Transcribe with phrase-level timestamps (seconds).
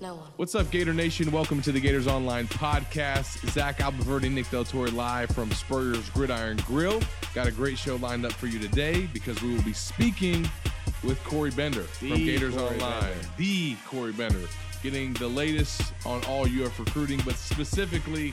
[0.00, 0.28] No one.
[0.36, 1.32] What's up, Gator Nation?
[1.32, 3.44] Welcome to the Gators Online podcast.
[3.50, 7.00] Zach Abolverdi, Nick de la Torre live from Spurrier's Gridiron Grill.
[7.34, 10.48] Got a great show lined up for you today because we will be speaking
[11.02, 13.00] with Corey Bender The from Gators Corey Online.
[13.00, 13.28] Bender.
[13.38, 14.48] The Corey Bender.
[14.84, 18.32] Getting the latest on all UF recruiting, but specifically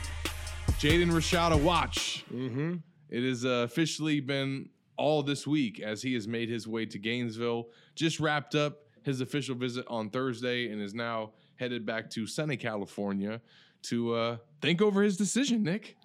[0.73, 2.25] Jaden Rashada Watch.
[2.31, 2.75] Mm-hmm.
[3.09, 6.99] It has uh, officially been all this week as he has made his way to
[6.99, 7.69] Gainesville.
[7.95, 12.57] Just wrapped up his official visit on Thursday and is now headed back to sunny
[12.57, 13.41] California
[13.83, 15.95] to uh, think over his decision, Nick.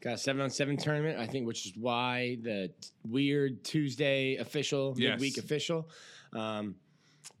[0.00, 4.36] Got a seven on seven tournament, I think, which is why the t- weird Tuesday
[4.36, 5.10] official, Yes.
[5.12, 5.90] midweek official.
[6.32, 6.76] Um,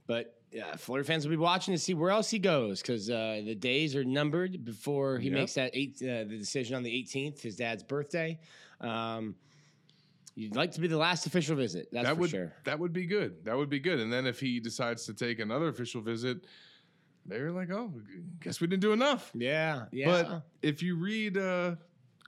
[0.06, 3.40] but yeah, Florida fans will be watching to see where else he goes because uh,
[3.44, 5.34] the days are numbered before he Yep.
[5.38, 8.38] makes that eight, uh, the decision on the 18th, his dad's birthday.
[8.82, 9.36] Um,
[10.34, 12.52] you'd like to be the last official visit, that's that for would sure.
[12.64, 13.44] that would be good.
[13.44, 14.00] That would be good.
[14.00, 16.44] And then if he decides to take another official visit,
[17.30, 17.92] they're like, oh,
[18.40, 19.30] guess we didn't do enough.
[19.34, 20.06] Yeah, yeah.
[20.06, 21.76] But if you read uh,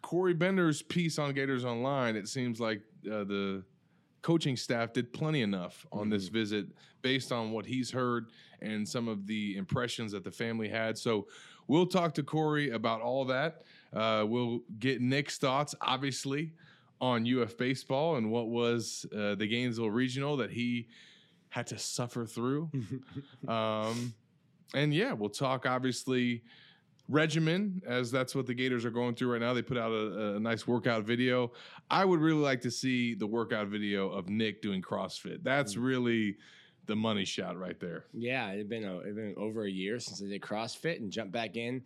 [0.01, 3.63] Corey Bender's piece on Gators Online, it seems like uh, the
[4.23, 6.35] coaching staff did plenty enough on this Mm-hmm.
[6.35, 6.67] visit
[7.03, 8.31] based on what he's heard
[8.61, 10.97] and some of the impressions that the family had.
[10.97, 11.27] So
[11.67, 13.63] we'll talk to Corey about all that.
[13.93, 16.53] Uh, we'll get Nick's thoughts, obviously,
[17.01, 20.87] on UF baseball and what was uh, the Gainesville Regional that he
[21.49, 22.71] had to suffer through.
[23.49, 24.15] um,
[24.75, 26.43] and yeah, we'll talk obviously
[27.09, 29.53] regimen as that's what the Gators are going through right now.
[29.53, 31.53] They put out a, a nice workout video.
[31.91, 35.43] I would really like to see the workout video of Nick doing CrossFit.
[35.43, 36.37] That's really
[36.87, 38.07] the money shot right there.
[38.13, 41.11] Yeah, it's been a, it had been over a year since I did CrossFit and
[41.11, 41.83] jumped back in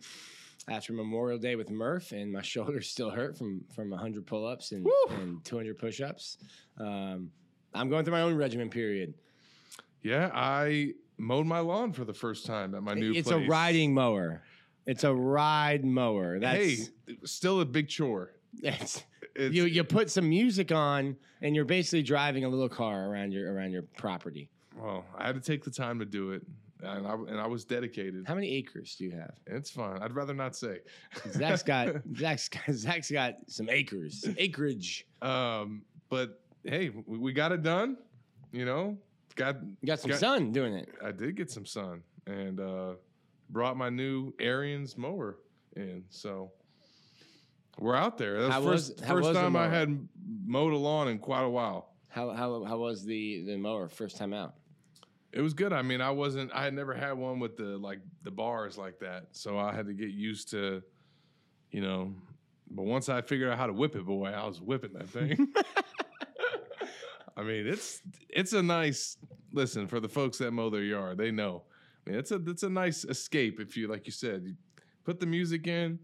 [0.69, 4.87] after Memorial Day with Murph, and my shoulders still hurt from from 100 pull-ups and,
[5.11, 6.37] and 200 push-ups.
[6.79, 7.31] Um,
[7.73, 9.13] I'm going through my own regimen period.
[10.01, 13.45] Yeah, I mowed my lawn for the first time at my new it's place.
[13.45, 14.41] a riding mower.
[14.85, 16.39] It's a ride mower.
[16.39, 16.77] That's hey,
[17.25, 18.31] still a big chore.
[18.61, 19.03] it's,
[19.35, 23.33] It's, you you put some music on, and you're basically driving a little car around
[23.33, 24.49] your around your property.
[24.79, 26.43] well, I had to take the time to do it,
[26.81, 28.25] and I and I was dedicated.
[28.27, 29.33] How many acres do you have?
[29.45, 30.01] It's fine.
[30.01, 30.79] I'd rather not say.
[31.31, 35.05] Zach's got Zach's got, Zach's got some acres, some acreage.
[35.21, 37.97] Um, but hey, we, we got it done.
[38.53, 38.97] You know,
[39.37, 40.89] got You got some sun doing it.
[41.03, 42.93] I did get some sun and uh,
[43.49, 45.37] brought my new Ariens mower
[45.75, 46.03] in.
[46.09, 46.51] So
[47.79, 48.41] we're out there.
[48.41, 50.07] That's How the first, was- first time I had
[50.45, 51.93] mowed a lawn in quite a while.
[52.09, 54.55] How how how was the the mower first time out?
[55.33, 55.71] It was good.
[55.71, 56.51] I mean, I wasn't.
[56.53, 59.85] I had never had one with the like the bars like that, so I had
[59.85, 60.81] to get used to,
[61.69, 62.15] you know.
[62.71, 65.53] But once I figured out how to whip it, boy, I was whipping that thing.
[67.37, 69.17] I mean, it's it's a nice
[69.53, 71.19] listen for the folks that mow their yard.
[71.19, 71.63] They know.
[72.05, 74.43] I mean, it's a it's a nice escape if you like you said.
[74.43, 74.55] You
[75.05, 75.99] put the music in.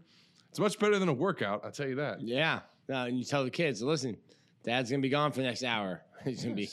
[0.50, 1.62] It's much better than a workout.
[1.64, 2.20] I'll tell you that.
[2.20, 4.16] Yeah, uh, and you tell the kids, listen,
[4.62, 6.02] Dad's gonna be gone for the next hour.
[6.24, 6.70] He's gonna be.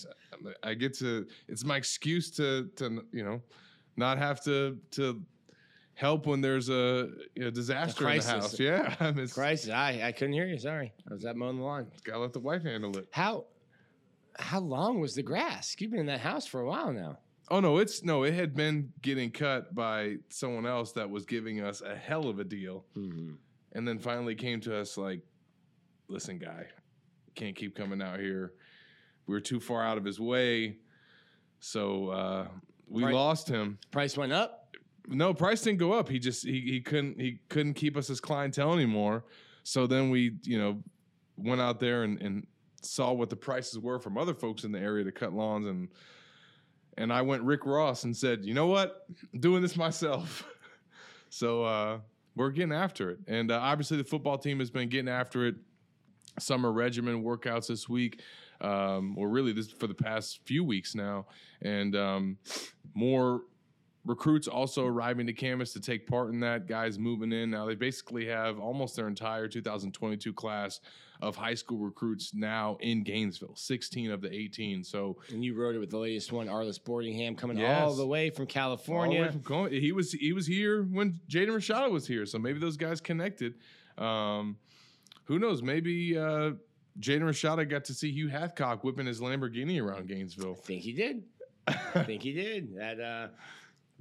[0.62, 1.26] I get to.
[1.48, 3.42] It's my excuse to to you know,
[3.98, 5.24] not have to to
[5.96, 8.60] help when there's a, know, disaster in the house.
[8.60, 10.60] Yeah, I mean, Christ, I I couldn't hear you.
[10.60, 11.88] Sorry, I was at mowing the lawn.
[12.04, 13.08] gotta let the wife handle it.
[13.12, 13.46] How
[14.40, 15.76] how long was the grass?
[15.80, 17.18] You've been in that house for a while now.
[17.50, 18.24] Oh no, it's no.
[18.24, 22.40] It had been getting cut by someone else that was giving us a hell of
[22.40, 22.86] a deal,
[23.74, 25.22] and then finally came to us like,
[26.08, 26.68] "Listen, guy,
[27.36, 28.54] can't keep coming out here.
[29.28, 30.78] We were too far out of his way,
[31.60, 32.48] so uh,
[32.88, 33.14] we Right.
[33.14, 34.76] lost him." Price went up.
[35.08, 36.08] No, price didn't go up.
[36.08, 39.26] He just he, he couldn't he couldn't keep us as clientele anymore.
[39.64, 40.82] So then we you know
[41.36, 42.48] went out there and, and
[42.82, 45.90] saw what the prices were from other folks in the area to cut lawns and
[46.98, 50.46] and I went Rick Ross and said, you know what, I'm doing this myself.
[51.30, 52.00] so uh,
[52.36, 55.56] we're getting after it, and uh, obviously the football team has been getting after it.
[56.40, 58.22] Summer regimen workouts this week,
[58.62, 61.26] um, or really this for the past few weeks now,
[61.62, 62.38] and um,
[62.94, 63.42] more
[64.06, 66.68] recruits also arriving to campus to take part in that.
[66.68, 67.66] Guys moving in now.
[67.66, 70.80] They basically have almost their entire 2022 class
[71.22, 73.56] of high school recruits now in Gainesville.
[73.56, 74.84] 16 of the 18.
[74.84, 78.30] So And you wrote it with the latest one, Arlis Boardingham, coming all the way
[78.32, 79.32] from the way California.
[79.32, 82.26] from he was he was here when Jaden Rashada was here.
[82.26, 83.56] So maybe those guys connected.
[83.98, 84.58] Um,
[85.26, 85.62] who knows?
[85.62, 86.52] Maybe uh,
[87.00, 90.58] Jaden Rashada got to see Hugh Hathcock whipping his Lamborghini around Gainesville.
[90.60, 91.24] I think he did.
[91.68, 92.76] I think he did.
[92.76, 93.28] That uh,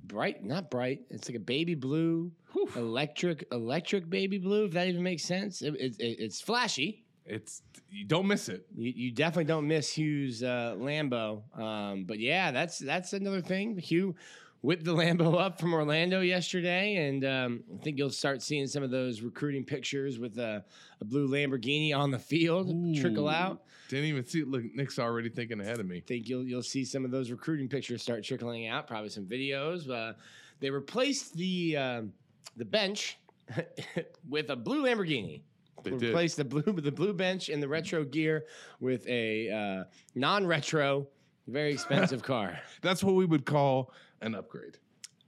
[0.04, 1.00] bright, not bright.
[1.10, 2.32] It's like a baby blue,
[2.76, 4.64] electric, electric baby blue.
[4.66, 5.62] If that even makes sense.
[5.62, 7.04] It, it- it's flashy.
[7.26, 8.66] It's you don't miss it.
[8.74, 11.42] You, you definitely don't miss Hugh's uh, Lambo.
[11.58, 13.76] Um, but yeah, that's that's another thing.
[13.78, 14.16] Hugh,
[14.62, 18.82] whipped the Lambo up from Orlando yesterday, and um, I think you'll start seeing some
[18.82, 20.64] of those recruiting pictures with a,
[21.00, 23.62] a blue Lamborghini on the field trickle out.
[23.88, 24.48] Didn't even see it.
[24.48, 25.98] Look, Nick's already thinking ahead of me.
[25.98, 28.86] I think you'll you'll see some of those recruiting pictures start trickling out.
[28.86, 29.90] Probably some videos.
[29.90, 30.14] Uh,
[30.60, 32.12] they replaced the um,
[32.56, 33.18] the bench
[34.28, 35.42] with a blue Lamborghini.
[35.82, 36.02] They did.
[36.02, 38.44] replaced the blue the blue bench and the retro gear
[38.80, 39.84] with a uh,
[40.14, 41.08] non-retro,
[41.48, 42.58] very expensive car.
[42.82, 44.78] That's what we would call an upgrade.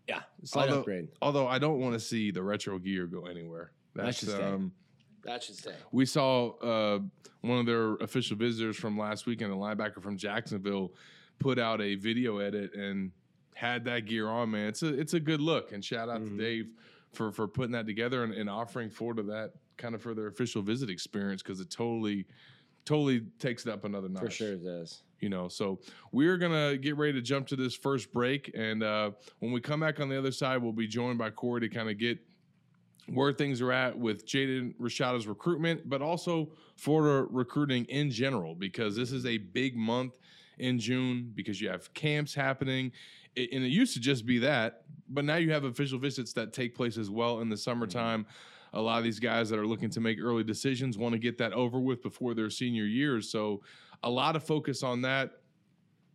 [0.08, 1.08] Yeah, slight although, upgrade.
[1.20, 3.72] Although I don't want to see the retro gear go anywhere.
[3.94, 4.42] That's should stay.
[4.42, 4.72] um,
[5.24, 5.74] That should stay.
[5.92, 6.98] we saw uh,
[7.42, 10.92] one of their official visitors from last weekend, a linebacker from Jacksonville,
[11.38, 13.12] put out a video edit and
[13.54, 14.50] had that gear on.
[14.50, 15.72] Man, it's a it's a good look.
[15.72, 16.30] And shout out Mhm.
[16.30, 16.70] to Dave
[17.12, 20.62] for for putting that together and, and offering Florida that kind of for their official
[20.62, 22.26] visit experience because it totally
[22.84, 25.02] totally takes it up another notch For sure it does.
[25.22, 25.78] You know so
[26.10, 29.80] we're gonna get ready to jump to this first break and uh, when we come
[29.80, 32.18] back on the other side we'll be joined by corey to kind of get
[33.08, 38.94] where things are at with jaden rashada's recruitment but also florida recruiting in general because
[38.94, 40.18] this is a big month
[40.58, 42.92] in june because you have camps happening.
[43.38, 46.52] I- and it used to just be that but now you have official visits that
[46.52, 48.26] take place as well in the summertime.
[48.72, 51.36] A lot of these guys that are looking to make early decisions want to get
[51.36, 53.60] that over with before their senior years so
[54.02, 55.30] a lot of focus on that.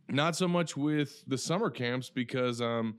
[0.10, 2.95] Not so much with the summer camps because um,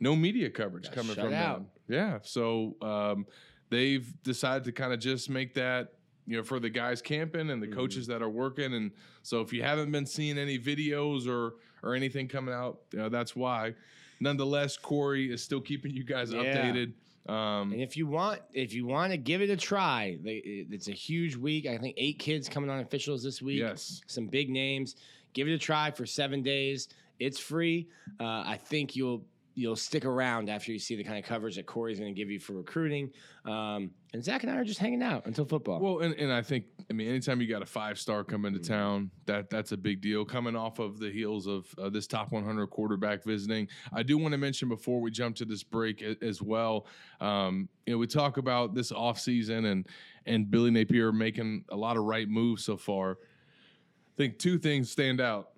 [0.00, 1.56] no media coverage Got coming from out.
[1.58, 1.66] them.
[1.88, 3.26] Yeah, so um,
[3.70, 5.94] they've decided to kind of just make that
[6.26, 7.74] you know for the guys camping and the Mhm.
[7.74, 8.74] coaches that are working.
[8.74, 8.90] And
[9.22, 13.08] so if you haven't been seeing any videos or or anything coming out, you know,
[13.10, 13.74] that's why.
[14.20, 16.40] Nonetheless, Corey is still keeping you guys Yeah.
[16.40, 16.92] updated.
[17.26, 20.36] Um, And if you want, if you want to give it a try, they,
[20.70, 21.66] it's a huge week.
[21.66, 23.60] I think eight kids coming on officials this week.
[23.60, 24.96] yes, Some big names.
[25.32, 26.88] Give it a try for seven days.
[27.18, 27.88] It's free.
[28.20, 29.24] Uh, I think you'll
[29.56, 32.28] you'll stick around after you see the kind of coverage that Corey's going to give
[32.28, 33.10] you for recruiting.
[33.44, 35.80] Um, and Zach and I are just hanging out until football.
[35.80, 38.58] Well, and, and I think I mean anytime you got a five star come into
[38.58, 40.24] town, that that's a big deal.
[40.24, 44.32] Coming off of the heels of uh, this top 100 quarterback visiting, I do want
[44.32, 46.86] to mention before we jump to this break a- as well.
[47.20, 49.86] Um, you know, we talk about this offseason and
[50.26, 53.12] and Billy Napier making a lot of right moves so far.
[53.12, 55.50] I think two things stand out,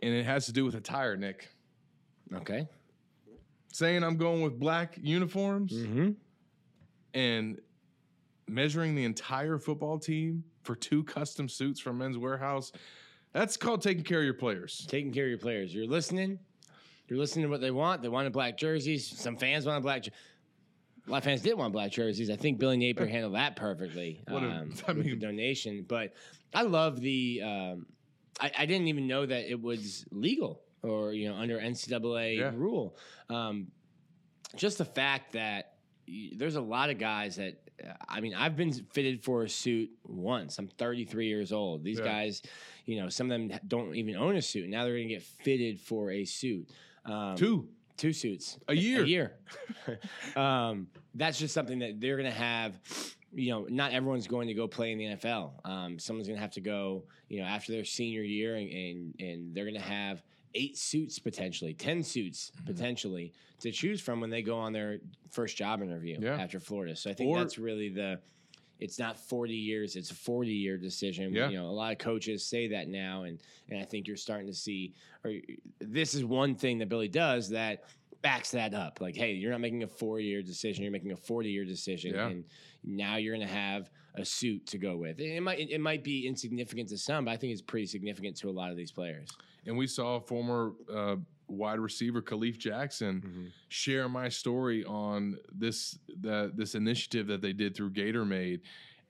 [0.00, 1.48] and it has to do with attire, Nick.
[2.34, 2.66] okay.
[3.72, 6.10] Saying I'm going with black uniforms Mm-hmm.
[7.14, 7.58] and
[8.48, 12.72] measuring the entire football team for two custom suits from Men's Wearhouse.
[13.32, 14.86] That's called taking care of your players.
[14.88, 15.74] Taking care of your players.
[15.74, 16.38] You're listening.
[17.08, 18.02] You're listening to what they want.
[18.02, 19.06] They wanted black jerseys.
[19.06, 20.02] Some fans wanted black.
[20.04, 20.12] jer-
[21.06, 22.30] A lot of fans did want black jerseys.
[22.30, 25.84] I think Billy Napier handled that perfectly What a- um, I with the donation.
[25.86, 26.14] But
[26.54, 27.42] I love the.
[27.42, 27.86] Um,
[28.40, 32.52] I, I didn't even know that it was legal or you know under NCAA Yeah.
[32.54, 32.96] rule.
[33.28, 33.68] Um,
[34.56, 35.74] just the fact that
[36.36, 37.60] there's a lot of guys that
[38.08, 40.58] I mean I've been fitted for a suit once.
[40.58, 41.84] I'm 33 years old.
[41.84, 42.04] These Yeah.
[42.06, 42.42] guys,
[42.86, 44.68] you know, some of them don't even own a suit.
[44.68, 46.68] Now they're going to get fitted for a suit.
[47.04, 47.68] Um, Two.
[47.96, 49.02] two suits A year.
[49.02, 49.38] A year.
[50.36, 52.78] um, that's just something that they're going to have.
[53.32, 55.52] You know, not everyone's going to go play in the NFL.
[55.66, 57.04] Um, someone's going to have to go.
[57.28, 60.22] You know, after their senior year, and and, and they're going to have
[60.54, 62.66] eight suits potentially, ten suits Mm-hmm.
[62.66, 64.98] potentially to choose from when they go on their
[65.30, 66.36] first job interview Yeah.
[66.40, 66.94] after Florida.
[66.96, 68.20] So I think Or- that's really the.
[68.80, 71.34] It's not 40 years; it's a 40 year decision.
[71.34, 71.50] Yeah.
[71.50, 74.46] You know, a lot of coaches say that now, and and I think you're starting
[74.46, 74.94] to see.
[75.24, 75.32] Or
[75.80, 77.84] this is one thing that Billy does that
[78.22, 79.00] backs that up.
[79.00, 82.14] Like, hey, you're not making a four year decision; you're making a 40 year decision,
[82.14, 82.28] Yeah.
[82.28, 82.44] and
[82.84, 85.18] now you're going to have a suit to go with.
[85.18, 88.48] It might it might be insignificant to some, but I think it's pretty significant to
[88.48, 89.28] a lot of these players.
[89.68, 96.50] And we saw former uh, wide receiver Khalif Jackson share my story on this the,
[96.54, 98.62] this initiative that they did through Gator Made,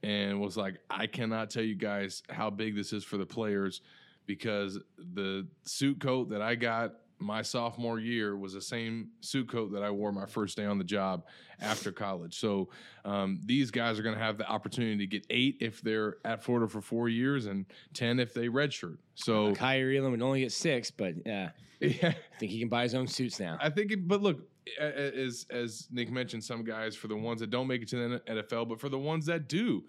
[0.02, 3.80] and was like, I cannot tell you guys how big this is for the players
[4.26, 4.78] because
[5.14, 9.82] the suit coat that I got my sophomore year was the same suit coat that
[9.82, 11.25] I wore my first day on the job
[11.60, 12.38] after college.
[12.38, 12.68] So
[13.04, 16.42] um, these guys are going to have the opportunity to get eight if they're at
[16.42, 18.98] Florida for four years and ten if they redshirt.
[19.14, 22.82] So Kaiir Elam would only get six, but yeah, yeah, I think he can buy
[22.82, 23.58] his own suits now.
[23.60, 24.40] I think, it, but look,
[24.78, 28.20] as as Nick mentioned, some guys for the ones that don't make it to the
[28.28, 29.84] NFL, but for the ones that do,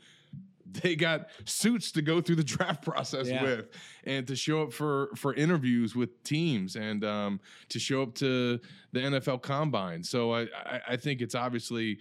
[0.71, 3.43] they got suits to go through the draft process Yeah.
[3.43, 3.69] with,
[4.03, 8.59] and to show up for for interviews with teams, and um, to show up to
[8.91, 10.03] the NFL Combine.
[10.03, 11.99] So I, I I think it's obviously.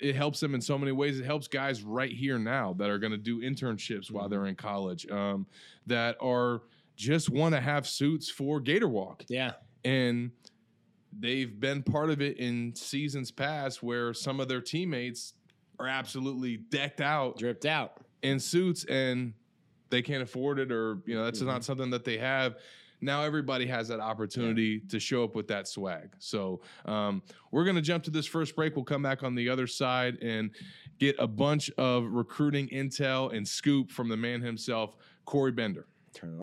[0.00, 1.20] It helps them in so many ways.
[1.20, 4.56] It helps guys right here now that are going to do internships while they're in
[4.56, 5.46] college, um,
[5.86, 6.62] that are
[6.96, 9.52] just want to have suits for Gator Walk Yeah,
[9.84, 10.32] and
[11.16, 15.34] they've been part of it in seasons past where some of their teammates
[15.78, 19.32] are absolutely decked out, dripped out in suits, and
[19.90, 21.48] they can't afford it, or you know that's mm-hmm.
[21.48, 22.56] not something that they have.
[23.00, 24.90] Now everybody has that opportunity yeah.
[24.90, 26.10] to show up with that swag.
[26.18, 28.74] So um, we're going to jump to this first break.
[28.74, 30.50] We'll come back on the other side and
[30.98, 34.96] get a bunch of recruiting intel and scoop from the man himself,
[35.26, 35.86] Corey Bender.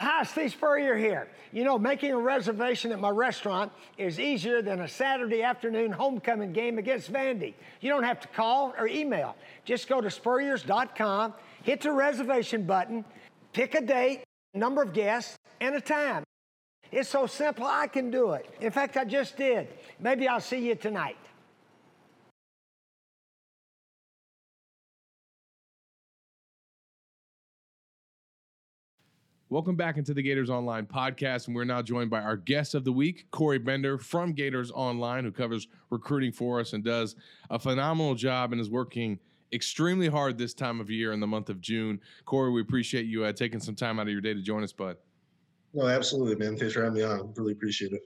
[0.01, 1.27] Hi, Steve Spurrier here.
[1.51, 6.53] You know, making a reservation at my restaurant is easier than a Saturday afternoon homecoming
[6.53, 7.53] game against Vandy.
[7.82, 9.36] You don't have to call or email.
[9.65, 13.03] Just go to spurriers.com, hit the reservation button,
[13.53, 16.24] pick a date, number of guests, and a time.
[16.91, 18.48] It's so simple, I can do it.
[18.62, 19.67] In fact, I just did.
[20.00, 21.17] Maybe I'll see you tonight.
[29.50, 32.84] Welcome back into the Gators Online podcast, and we're now joined by our guest of
[32.84, 37.15] the week, Corey Bender from Gators Online, who covers recruiting for us and does
[37.51, 39.20] a phenomenal job and is working
[39.54, 42.00] extremely hard this time of year in the month of June.
[42.26, 44.74] Corey, we appreciate you uh, taking some time out of your day to join us,
[44.74, 44.98] bud.
[45.74, 46.58] No, absolutely, man.
[46.58, 47.34] Thanks for having me on.
[47.36, 48.02] Really appreciate it.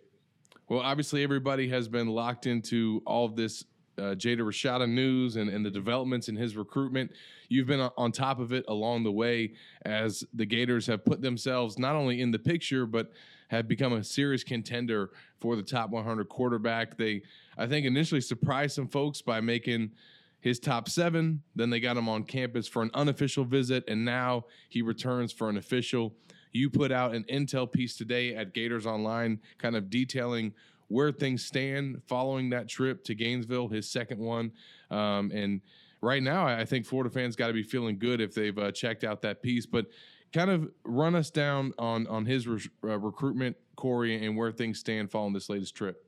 [0.69, 3.63] Well, obviously, everybody has been locked into all of this
[3.97, 7.11] uh, Jaden Rashada news and, and the developments in his recruitment.
[7.49, 9.53] You've been on top of it along the way
[9.85, 13.11] as the Gators have put themselves not only in the picture, but
[13.49, 16.97] have become a serious contender for the top 100 quarterback.
[16.97, 17.21] They,
[17.57, 19.91] I think, initially surprised some folks by making
[20.39, 21.43] his top seven.
[21.55, 25.49] Then they got him on campus for an unofficial visit, and now he returns for
[25.49, 26.13] an official.
[26.51, 30.53] You put out an intel piece today at Gators Online, kind of detailing
[30.87, 34.53] where things stand following that trip to Gainesville, his second one,
[34.89, 35.61] um, and
[36.01, 39.03] right now, I think Florida fans got to be feeling good if they've uh, checked
[39.03, 39.65] out that piece.
[39.65, 39.87] But
[40.33, 44.79] kind of run us down on on his re- uh, recruitment, Corey, and where things
[44.79, 46.06] stand following this latest trip.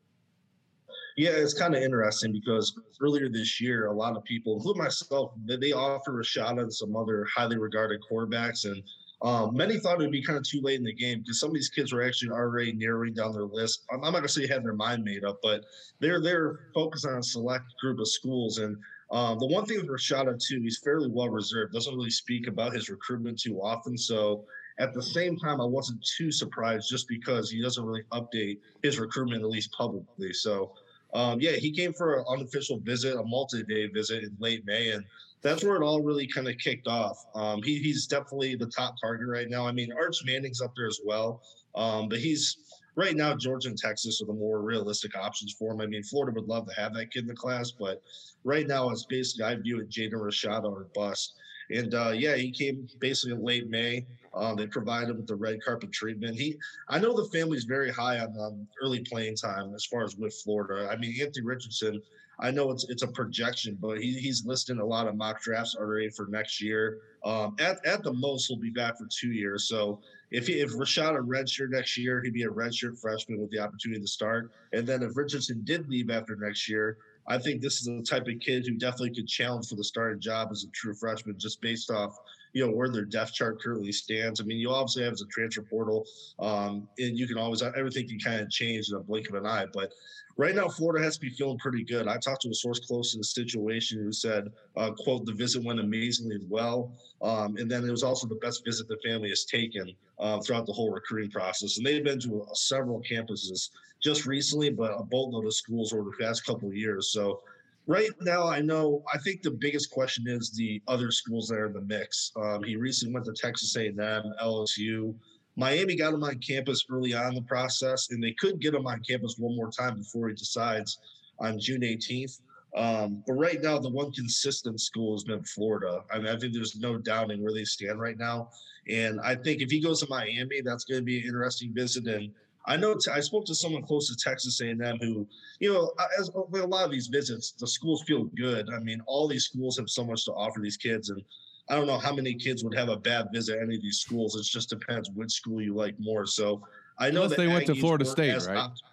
[1.19, 5.33] Yeah, it's kind of interesting because earlier this year, a lot of people, including myself,
[5.45, 8.81] they offer a shot at some other highly regarded quarterbacks, and
[9.21, 11.49] um, many thought it would be kind of too late in the game because some
[11.49, 13.83] of these kids were actually already narrowing down their list.
[13.91, 15.65] I'm, not going to say they had their mind made up, but
[15.99, 18.77] they're they're focused on a select group of schools, and
[19.11, 21.73] um, the one thing with Rashada too, he's fairly well reserved.
[21.73, 23.97] Doesn't really speak about his recruitment too often.
[23.97, 24.45] So
[24.79, 29.01] at the same time, I wasn't too surprised just because he doesn't really update his
[29.01, 30.31] recruitment at least publicly.
[30.31, 30.71] So
[31.13, 35.03] um, yeah, he came for an unofficial visit, a multi-day visit in late May, and
[35.41, 37.25] that's where it all really kind of kicked off.
[37.33, 39.65] Um, he, he's definitely the top target right now.
[39.65, 41.41] I mean, Arch Manning's up there as well,
[41.75, 42.57] um, but he's
[42.95, 45.81] right now Georgia and Texas are the more realistic options for him.
[45.81, 48.01] I mean, Florida would love to have that kid in the class, but
[48.43, 51.33] right now it's basically I view it Jaden Rashada or bust.
[51.69, 54.05] And uh, yeah, he came basically in late May.
[54.33, 56.35] Um, they provided him with the red carpet treatment.
[56.35, 56.57] He,
[56.87, 60.33] I know the family's very high on um, early playing time as far as with
[60.43, 60.89] Florida.
[60.91, 62.01] I mean, Anthony Richardson.
[62.41, 65.75] I know it's it's a projection, but he, he's listing a lot of mock drafts
[65.75, 66.99] already for next year.
[67.25, 69.67] Um, at at the most, he'll be back for two years.
[69.67, 69.99] So
[70.31, 73.99] if he, if Rashada redshirt next year, he'd be a redshirt freshman with the opportunity
[73.99, 74.51] to start.
[74.71, 76.97] And then if Richardson did leave after next year,
[77.29, 80.19] I think this is the type of kid who definitely could challenge for the starting
[80.19, 82.17] job as a true freshman, just based off
[82.53, 84.41] you know where their depth chart currently stands.
[84.41, 86.05] I mean, you obviously have the transfer portal,
[86.39, 89.45] um, and you can always everything can kind of change in a blink of an
[89.45, 89.65] eye.
[89.73, 89.91] But
[90.37, 92.07] right now, Florida has to be feeling pretty good.
[92.07, 95.63] I talked to a source close to the situation who said, uh, "quote The visit
[95.63, 96.91] went amazingly well,
[97.21, 100.65] um, and then it was also the best visit the family has taken uh, throughout
[100.65, 101.77] the whole recruiting process.
[101.77, 103.69] And they've been to uh, several campuses
[104.01, 107.11] just recently, but a boatload of schools over the past couple of years.
[107.11, 107.41] So."
[107.89, 109.03] Right now, I know.
[109.11, 112.31] I think the biggest question is the other schools that are in the mix.
[112.35, 115.15] Um, he recently went to Texas A&M, LSU,
[115.59, 118.87] Miami got him on campus early on in the process, and they could get him
[118.87, 120.99] on campus one more time before he decides
[121.39, 122.39] on June 18th.
[122.77, 126.01] Um, but right now, the one consistent school has been Florida.
[126.13, 128.51] I mean, I think there's no doubting where they stand right now.
[128.87, 132.07] And I think if he goes to Miami, that's going to be an interesting visit.
[132.07, 132.31] And
[132.65, 135.27] I know t- I spoke to someone close to Texas A&M who,
[135.59, 138.69] you know, as uh, with a lot of these visits, the schools feel good.
[138.73, 141.21] I mean, all these schools have so much to offer these kids, and
[141.69, 144.35] I don't know how many kids would have a bad visit any of these schools.
[144.35, 146.25] It just depends which school you like more.
[146.25, 146.61] So
[146.97, 148.57] I know Unless they went to Florida State, right?
[148.57, 148.83] Opt-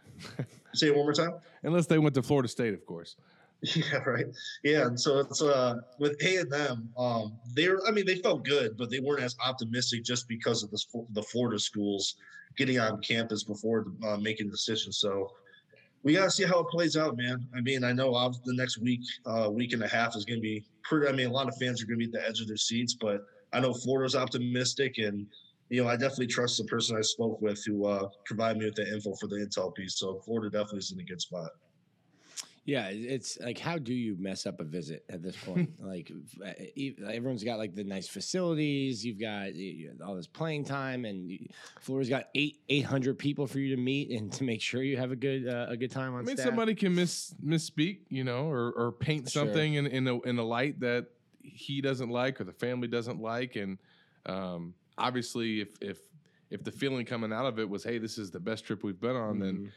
[0.74, 1.34] Say it one more time.
[1.62, 3.16] Unless they went to Florida State, of course.
[3.74, 4.26] Yeah, right.
[4.62, 8.44] Yeah, and so it's uh with A and M, um, they're I mean, they felt
[8.44, 10.78] good, but they weren't as optimistic just because of the
[11.12, 12.16] the Florida schools
[12.56, 14.98] getting on campus before uh, making decisions.
[14.98, 15.30] So
[16.02, 17.46] we got to see how it plays out, man.
[17.56, 18.12] I mean, I know
[18.44, 21.08] the next week, uh, week and a half is to be pretty.
[21.08, 22.96] I mean, a lot of fans are to be at the edge of their seats,
[23.00, 23.22] but
[23.52, 25.26] I know Florida's optimistic, and
[25.68, 28.76] you know, I definitely trust the person I spoke with who uh, provided me with
[28.76, 29.98] the info for the intel piece.
[29.98, 31.50] So Florida definitely is in a good spot.
[32.66, 35.70] Yeah, it's like how do you mess up a visit at this point?
[35.80, 36.10] like
[37.08, 39.50] everyone's got like the nice facilities, you've got
[40.04, 41.48] all this playing time, and
[41.80, 44.96] Florida's got eight eight hundred people for you to meet and to make sure you
[44.96, 46.20] have a good uh, a good time on.
[46.20, 46.48] I mean, staff.
[46.48, 49.84] somebody can miss misspeak, you know, or or paint something sure.
[49.84, 51.06] in in a, in a light that
[51.40, 53.78] he doesn't like or the family doesn't like, and
[54.26, 55.98] um, obviously if if
[56.50, 59.00] if the feeling coming out of it was, hey, this is the best trip we've
[59.00, 59.42] been on, mm-hmm.
[59.42, 59.72] then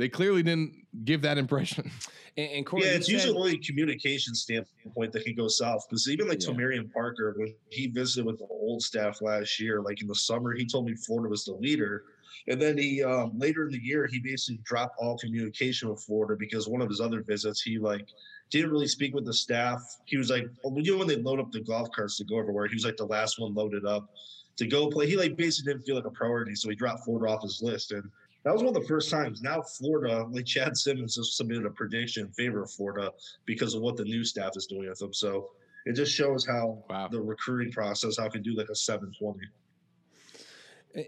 [0.00, 0.72] they clearly didn't
[1.04, 1.90] give that impression.
[2.38, 5.84] And, and Corey, yeah, it's usually only communication standpoint that can go south.
[5.90, 6.48] Because even like yeah.
[6.48, 10.54] Tomarion Parker, when he visited with the old staff last year, like in the summer,
[10.54, 12.04] he told me Florida was the leader.
[12.48, 16.34] And then he um, later in the year, he basically dropped all communication with Florida
[16.38, 18.06] because one of his other visits, he like
[18.48, 19.82] didn't really speak with the staff.
[20.06, 20.44] He was like,
[20.76, 22.96] you know, when they load up the golf carts to go everywhere, he was like
[22.96, 24.08] the last one loaded up
[24.56, 25.08] to go play.
[25.08, 27.92] He like basically didn't feel like a priority, so he dropped Florida off his list.
[27.92, 28.04] And
[28.42, 29.42] that was one of the first times.
[29.42, 33.12] Now Florida, like Chad Simmons, has submitted a prediction in favor of Florida
[33.44, 35.12] because of what the new staff is doing with them.
[35.12, 35.50] So
[35.86, 37.08] it just shows how wow.
[37.08, 39.46] the recruiting process, how it can do like a seven twenty.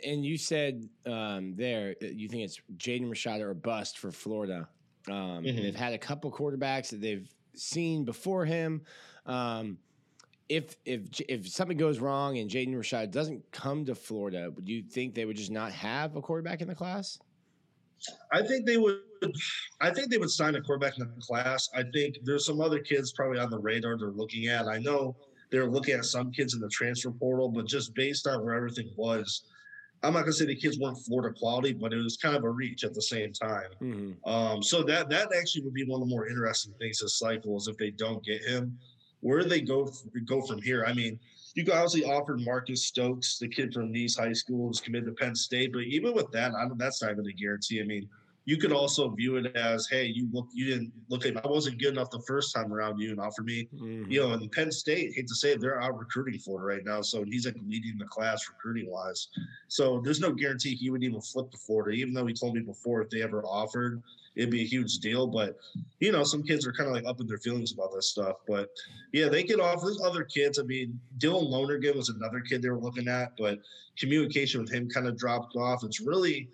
[0.07, 4.69] And you said um, there, uh, you think it's Jaden Rashada or bust for Florida.
[5.09, 5.57] Um, mm-hmm.
[5.57, 8.83] They've had a couple quarterbacks that they've seen before him.
[9.27, 9.79] Um,
[10.53, 14.83] if if if something goes wrong and Jaden Rashada doesn't come to Florida, would you
[14.83, 17.19] think they would just not have a quarterback in the class?
[18.33, 19.01] I think they would.
[19.81, 21.71] I think they would sign a quarterback in the class.
[21.75, 24.67] I think there's some other kids probably on the radar they're looking at.
[24.67, 25.17] I know
[25.51, 28.91] they're looking at some kids in the transfer portal, but just based on where everything
[28.97, 29.45] was,
[30.03, 32.51] I'm not gonna say the kids weren't Florida quality, but it was kind of a
[32.51, 33.71] reach at the same time.
[33.81, 34.31] Mm-hmm.
[34.31, 37.57] Um, so that that actually would be one of the more interesting things this cycle
[37.57, 38.79] is if they don't get him
[39.23, 39.91] where do they go
[40.27, 40.85] go from here?
[40.87, 41.19] I mean,
[41.55, 45.35] you obviously offered Marcus Stokes, the kid from Nease High School, who's committed to Penn
[45.35, 47.81] State, but even with that, I that's not even a guarantee.
[47.81, 48.09] I mean,
[48.45, 51.79] you could also view it as, hey, you look, you didn't look at, I wasn't
[51.79, 54.11] good enough the first time around you and offer me, mm-hmm.
[54.11, 56.85] you know, and Penn State, hate to say it, they're out recruiting for it right
[56.85, 57.03] now.
[57.03, 59.29] So he's like leading the class recruiting wise.
[59.69, 62.63] So there's no guarantee he would even flip to Florida, even though he told me
[62.63, 64.03] before if they ever offered,
[64.37, 65.27] it'd be a huge deal.
[65.27, 65.57] But
[66.01, 68.37] you know, some kids are kind of like up in their feelings about this stuff.
[68.47, 68.69] But
[69.13, 70.59] yeah, they could offer other kids.
[70.59, 73.59] I mean, Dylan Lonergan was another kid they were looking at, but
[73.99, 75.85] communication with him kind of dropped off.
[75.85, 76.49] It's really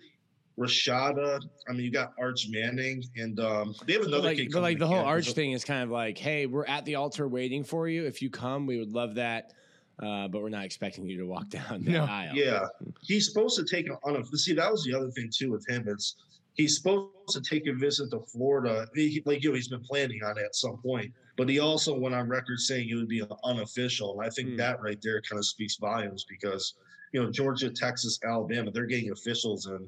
[0.59, 1.39] Rashada.
[1.67, 4.51] I mean, you got Arch Manning, and um, they have another but like, kid.
[4.51, 7.27] But like the whole Arch thing is kind of like, hey, we're at the altar
[7.27, 8.05] waiting for you.
[8.05, 9.53] If you come, we would love that.
[10.01, 12.05] Uh, but we're not expecting you to walk down the no.
[12.05, 12.33] aisle.
[12.35, 12.67] Yeah,
[13.01, 14.37] he's supposed to take on a.
[14.37, 15.85] See, that was the other thing too with him.
[15.87, 16.15] It's
[16.59, 18.85] he's supposed to take a visit to Florida.
[18.93, 21.13] He, like you, know, he's been planning on it at some point.
[21.37, 24.57] But he also went on record saying it would be unofficial, and I think mm.
[24.57, 26.73] that right there kind of speaks volumes because
[27.13, 29.87] you know Georgia, Texas, Alabama, they're getting officials and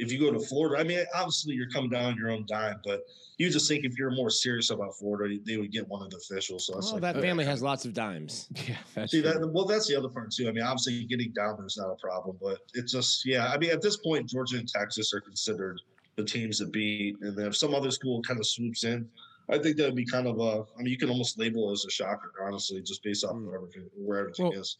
[0.00, 2.80] if you go to Florida, I mean, obviously you're coming down on your own dime,
[2.84, 3.02] but
[3.36, 6.16] you just think if you're more serious about Florida, they would get one of the
[6.16, 6.66] officials.
[6.66, 8.48] So well, like, that family has lots of dimes.
[8.66, 9.50] Yeah, that's see that.
[9.52, 10.48] Well, that's the other part too.
[10.48, 13.48] I mean, obviously getting down there is not a problem, but it's just yeah.
[13.48, 15.80] I mean, at this point, Georgia and Texas are considered
[16.16, 19.08] the teams to beat, and then if some other school kind of swoops in,
[19.48, 20.64] I think that would be kind of a.
[20.78, 23.46] I mean, you can almost label it as a shocker, honestly, just based off mm.
[23.46, 24.78] where everything, where everything well, is.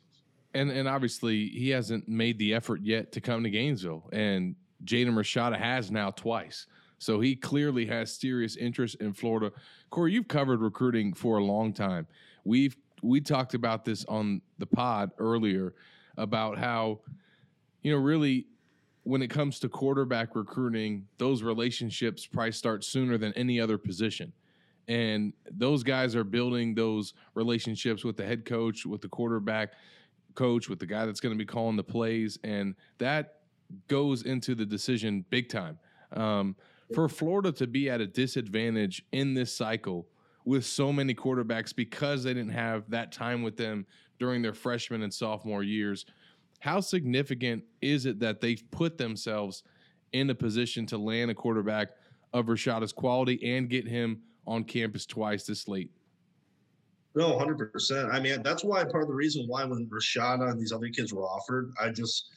[0.54, 5.14] And and obviously he hasn't made the effort yet to come to Gainesville, and Jaden
[5.14, 6.66] Rashada has now twice.
[6.98, 9.52] So he clearly has serious interest in Florida.
[9.88, 12.06] Corey, you've covered recruiting for a long time.
[12.44, 15.74] We've we talked about this on the pod earlier
[16.18, 17.00] about how
[17.82, 18.46] you know really
[19.11, 24.33] when it comes to quarterback recruiting, those relationships probably start sooner than any other position.
[24.87, 29.73] And those guys are building those relationships with the head coach, with the quarterback
[30.37, 32.38] coach, with the guy that's going to be calling the plays.
[32.44, 33.38] And that
[33.88, 35.81] goes into the decision big time.
[36.12, 36.55] Um,
[36.94, 40.07] for Florida to be at a disadvantage in this cycle
[40.44, 43.87] with so many quarterbacks because they didn't have that time with them
[44.20, 46.07] during their freshman and sophomore years,
[46.61, 49.62] how significant is it that they've put themselves
[50.12, 51.90] in a position to land a quarterback
[52.33, 55.90] of Rashada's quality and get him on campus twice this late?
[57.14, 58.11] No, hundred percent.
[58.12, 61.12] I mean, that's why part of the reason why when Rashada and these other kids
[61.12, 62.31] were offered, I just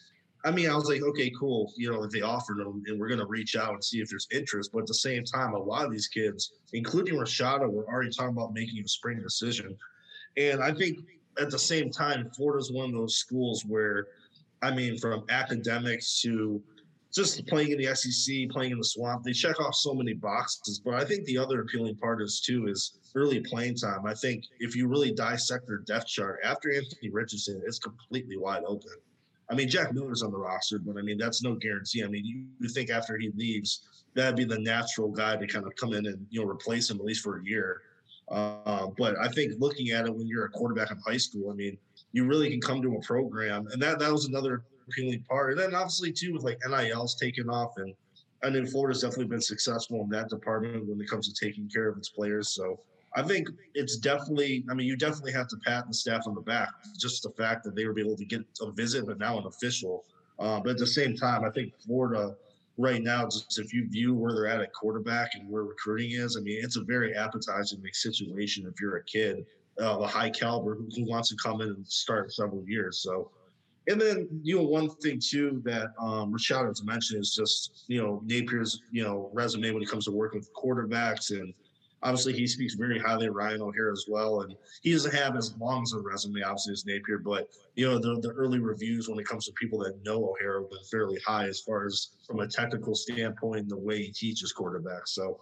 [0.45, 1.71] I mean, I was like, okay, cool.
[1.77, 4.09] You know, if they offered them, and we're going to reach out and see if
[4.09, 4.71] there's interest.
[4.73, 8.35] But at the same time, a lot of these kids, including Rashada, were already talking
[8.35, 9.77] about making a spring decision.
[10.35, 10.99] And I think
[11.39, 14.07] at the same time, Florida's one of those schools where,
[14.61, 16.61] I mean, from academics to
[17.13, 20.79] just playing in the SEC, playing in the swamp, they check off so many boxes.
[20.79, 24.05] But I think the other appealing part is too is early playing time.
[24.05, 28.63] I think if you really dissect their depth chart after Anthony Richardson, it's completely wide
[28.65, 28.93] open.
[29.51, 32.03] I mean, Jack Miller's on the roster, but I mean, that's no guarantee.
[32.03, 33.81] I mean, you, you think after he leaves,
[34.15, 36.97] that'd be the natural guy to kind of come in and you know replace him
[36.97, 37.81] at least for a year.
[38.33, 41.53] Uh, but I think looking at it when you're a quarterback in high school, I
[41.53, 41.77] mean,
[42.13, 45.51] you really can come to a program, and that that was another appealing part.
[45.51, 47.93] And then obviously too with like NILs taking off, and
[48.43, 51.87] I know Florida's definitely been successful in that department when it comes to taking care
[51.87, 52.49] of its players.
[52.49, 52.79] So
[53.15, 54.65] I think it's definitely.
[54.69, 56.69] I mean, you definitely have to pat the staff on the back.
[56.97, 60.05] Just the fact that they were able to get a visit, but now an official.
[60.39, 62.35] Uh, but at the same time, I think Florida
[62.77, 66.37] right now, just if you view where they're at at quarterback and where recruiting is,
[66.37, 69.45] I mean, it's a very appetizing situation if you're a kid
[69.81, 72.99] uh, a high caliber who, who, wants to come in and start several years.
[72.99, 73.31] So,
[73.87, 78.01] and then you know one thing too that um, Rashada has mentioned is just you
[78.01, 81.53] know Napier's you know resume when it comes to working with quarterbacks and
[82.03, 84.41] obviously he speaks very highly of Ryan O'Hara as well.
[84.41, 87.97] And he doesn't have as long as a resume, obviously, as Napier, but you know,
[87.97, 91.19] the, the early reviews when it comes to people that know O'Hara have been fairly
[91.25, 95.09] high as far as from a technical standpoint, the way he teaches quarterbacks.
[95.09, 95.39] So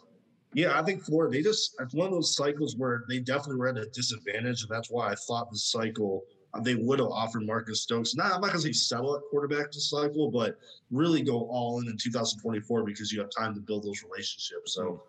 [0.54, 3.70] yeah, I think Florida, they just it's one of those cycles where they definitely were
[3.70, 4.62] at a disadvantage.
[4.62, 6.24] And that's why I thought this cycle
[6.60, 8.16] they would have offered Marcus Stokes.
[8.16, 10.60] Nah, I'm not going to say settle at quarterback this cycle, but
[10.92, 14.74] really go all in in 2024 because you have time to build those relationships.
[14.74, 15.04] So,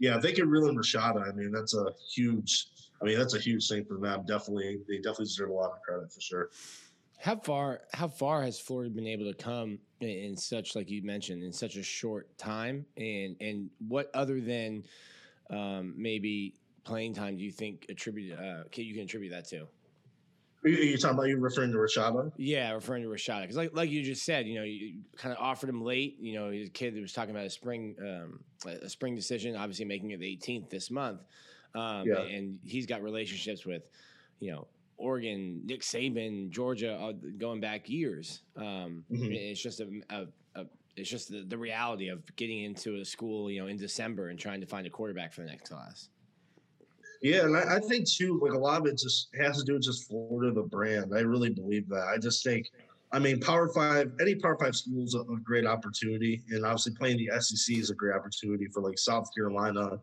[0.00, 2.68] yeah, if they can reel in Rashada, I mean, that's a huge.
[3.00, 4.24] I mean, that's a huge thing for them.
[4.26, 6.50] Definitely, they definitely deserve a lot of credit for sure.
[7.20, 7.82] How far?
[7.94, 11.52] How far has Florida been able to come in, in such, like you mentioned, in
[11.52, 12.86] such a short time?
[12.96, 14.84] And and what other than
[15.50, 19.68] um, maybe playing time do you think attribute uh, you can attribute that to?
[20.64, 22.32] Are you, talking about you referring to Rashada?
[22.36, 25.40] Yeah, referring to Rashada because, like, like you just said, you know, you kind of
[25.40, 26.16] offered him late.
[26.20, 29.54] You know, he's a kid that was talking about a spring, um, a spring decision,
[29.54, 31.20] obviously making it the 18th this month.
[31.74, 32.22] Um, yeah.
[32.22, 33.82] and he's got relationships with,
[34.40, 34.66] you know,
[34.96, 38.40] Oregon, Nick Saban, Georgia, going back years.
[38.56, 39.32] Um, mm-hmm.
[39.32, 40.66] It's just a, a, a
[40.96, 44.38] it's just the, the reality of getting into a school, you know, in December and
[44.38, 46.08] trying to find a quarterback for the next class.
[47.20, 49.74] Yeah, and I, I, think too, like a lot of it just has to do
[49.74, 51.12] with just Florida, the brand.
[51.14, 52.06] I really believe that.
[52.14, 52.70] I just think,
[53.12, 56.94] I mean, Power Five, any Power Five school is a, a great opportunity, and obviously
[56.94, 59.98] playing the SEC is a great opportunity for like South Carolina,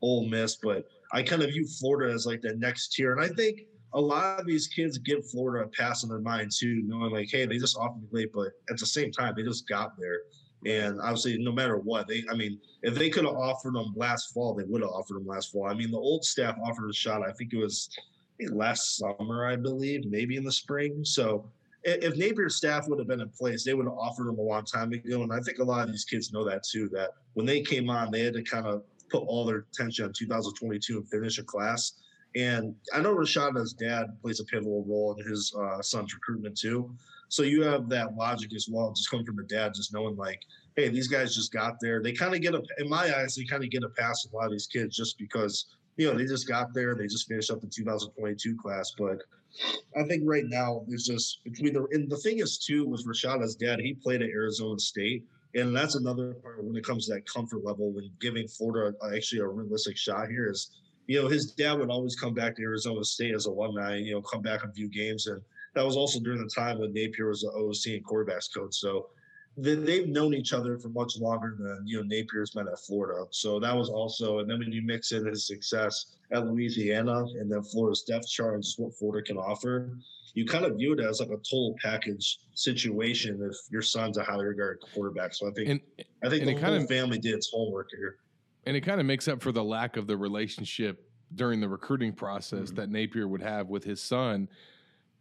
[0.00, 0.56] Ole Miss.
[0.56, 3.62] But I kind of view Florida as like the next tier, and I think
[3.94, 7.28] a lot of these kids give Florida a pass in their mind too, knowing like,
[7.30, 10.22] hey, they just offered me late, but at the same time, they just got there.
[10.66, 14.32] And obviously, no matter what, they, I mean, if they could have offered them last
[14.32, 15.66] fall, they would have offered them last fall.
[15.66, 17.90] I mean, the old staff offered a shot, I think it was
[18.50, 21.04] last summer, I believe, maybe in the spring.
[21.04, 21.50] So
[21.84, 24.64] if Napier's staff would have been in place, they would have offered them a long
[24.64, 25.22] time ago.
[25.22, 27.90] And I think a lot of these kids know that too, that when they came
[27.90, 31.44] on, they had to kind of put all their attention on 2022 and finish a
[31.44, 31.92] class.
[32.36, 36.92] And I know Rashada's dad plays a pivotal role in his uh, son's recruitment too.
[37.34, 40.40] So you have that logic as well, just coming from the dad, just knowing like,
[40.76, 42.00] hey, these guys just got there.
[42.00, 44.34] They kind of get a, in my eyes, they kind of get a pass with
[44.34, 45.66] a lot of these kids just because
[45.96, 48.92] you know they just got there, they just finished up the 2022 class.
[48.96, 49.18] But
[49.96, 53.56] I think right now there's just between the and the thing is too with Rashada's
[53.56, 55.24] dad, he played at Arizona State.
[55.56, 59.40] And that's another part when it comes to that comfort level when giving Florida actually
[59.40, 60.70] a realistic shot here is
[61.06, 64.22] you know, his dad would always come back to Arizona State as alumni, you know,
[64.22, 65.26] come back and view games.
[65.26, 65.40] And
[65.74, 68.74] that was also during the time when Napier was the OC and quarterbacks coach.
[68.74, 69.08] So
[69.56, 73.24] they've known each other for much longer than, you know, Napier's been at Florida.
[73.30, 77.50] So that was also, and then when you mix in his success at Louisiana and
[77.50, 79.96] then Florida's depth chart and just what Florida can offer,
[80.34, 84.24] you kind of view it as like a total package situation if your son's a
[84.24, 85.34] highly regarded quarterback.
[85.34, 85.80] So I think, and,
[86.24, 88.18] I think the whole of, family did its homework here
[88.66, 92.12] and it kind of makes up for the lack of the relationship during the recruiting
[92.12, 92.76] process mm-hmm.
[92.76, 94.48] that Napier would have with his son.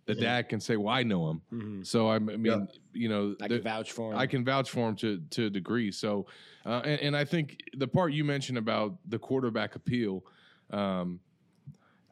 [0.06, 0.22] The mm-hmm.
[0.22, 1.84] dad can say, "Well, I know him," mm-hmm.
[1.84, 2.60] so I mean, yeah.
[2.94, 4.18] you know, I the, can vouch for him.
[4.18, 5.92] I can vouch for him to to a degree.
[5.92, 6.26] So,
[6.66, 10.26] uh, and, and, I think the part you mentioned about the quarterback appeal,
[10.72, 11.22] um,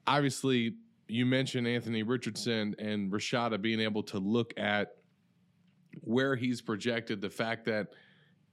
[0.08, 0.76] obviously,
[1.10, 4.96] you mentioned Anthony Richardson and Rashada being able to look at
[6.02, 7.88] where he's projected, the fact that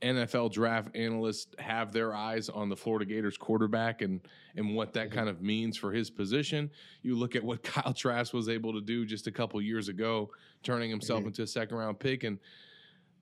[0.03, 4.21] NFL draft analysts have their eyes on the Florida Gators quarterback and
[4.57, 5.19] and what that mm-hmm.
[5.19, 6.71] kind of means for his position.
[7.03, 10.31] You look at what Kyle Trask was able to do just a couple years ago,
[10.63, 11.29] turning himself mm-hmm.
[11.29, 12.39] into a second round pick, and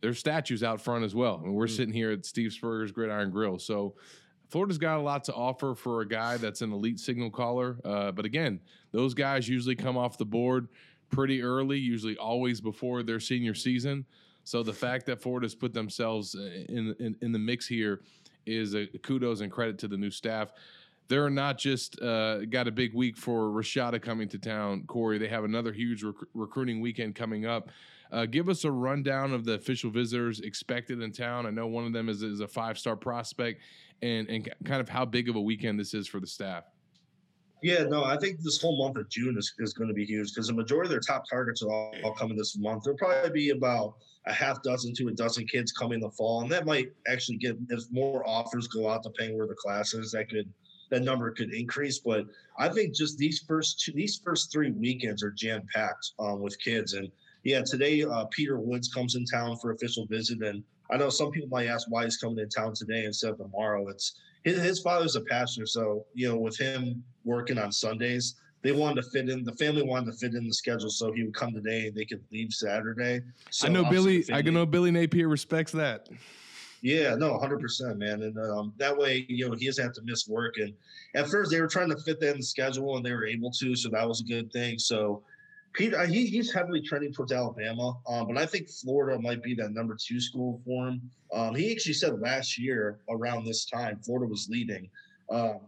[0.03, 1.39] there's statues out front as well.
[1.41, 1.77] I mean, we're mm-hmm.
[1.77, 3.95] sitting here at Steve Spurrier's Gridiron Grill, so
[4.49, 7.79] Florida's got a lot to offer for a guy that's an elite signal caller.
[7.85, 8.61] Uh, but again,
[8.93, 10.69] those guys usually come off the board
[11.11, 14.05] pretty early, usually always before their senior season.
[14.47, 18.03] So the fact that Ford has put themselves in in, in the mix here
[18.47, 20.53] is a kudos and credit to the new staff.
[21.09, 25.19] They're not just uh, got a big week for Rashada coming to town, Corey.
[25.19, 27.71] They have another huge rec- recruiting weekend coming up.
[28.13, 31.45] Uh, give us a rundown of the official visitors expected in town.
[31.45, 33.63] I know one of them is, is a five star prospect,
[34.01, 36.63] and and kind of how big of a weekend this is for the staff.
[37.67, 40.33] Yeah, no, I think this whole month of June is, is going to be huge
[40.33, 42.85] because the majority of their top targets are all, all coming this month.
[42.85, 43.97] There'll probably be about
[44.29, 47.39] a half dozen to a dozen kids coming in the fall, and that might actually
[47.39, 50.49] get if more offers go out depending where the class is, that could
[50.93, 51.99] that number could increase.
[51.99, 52.27] But
[52.57, 56.57] I think just these first two, these first three weekends are jam packed um, with
[56.61, 56.93] kids.
[56.93, 57.11] And
[57.43, 61.33] yeah, today uh, Peter Woods comes in town for official visit, and I know some
[61.33, 63.89] people might ask why he's coming in town today instead of tomorrow.
[63.89, 64.15] It's
[64.47, 68.37] his, his father's a pastor, so you know with him working on Sundays.
[68.63, 69.45] They wanted to fit in.
[69.45, 72.05] The family wanted to fit in the schedule, so he would come today, and they
[72.05, 73.21] could leave Saturday.
[73.51, 74.25] So I know Billy.
[74.33, 76.09] I know Billy Napier respects that.
[76.81, 78.23] Yeah, no, hundred percent, man.
[78.23, 80.59] And um, that way, you know, he doesn't have to miss work.
[80.59, 80.73] And
[81.15, 83.51] at first, they were trying to fit that in the schedule, and they were able
[83.51, 84.79] to, so that was a good thing.
[84.79, 85.23] So,
[85.77, 89.55] Peter, uh, he, he's heavily trending towards Alabama, um, but I think Florida might be
[89.57, 91.11] that number two school for him.
[91.33, 94.89] Um, he actually said last year around this time, Florida was leading.
[95.31, 95.59] Um,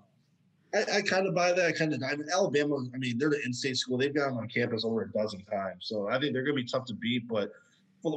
[0.75, 1.66] I, I kind of buy that.
[1.66, 2.03] I kind of.
[2.03, 2.79] I mean, Alabama.
[2.94, 3.99] I mean, they're the in-state school.
[3.99, 6.62] They've got them on campus over a dozen times, so I think they're going to
[6.62, 7.29] be tough to beat.
[7.29, 7.51] But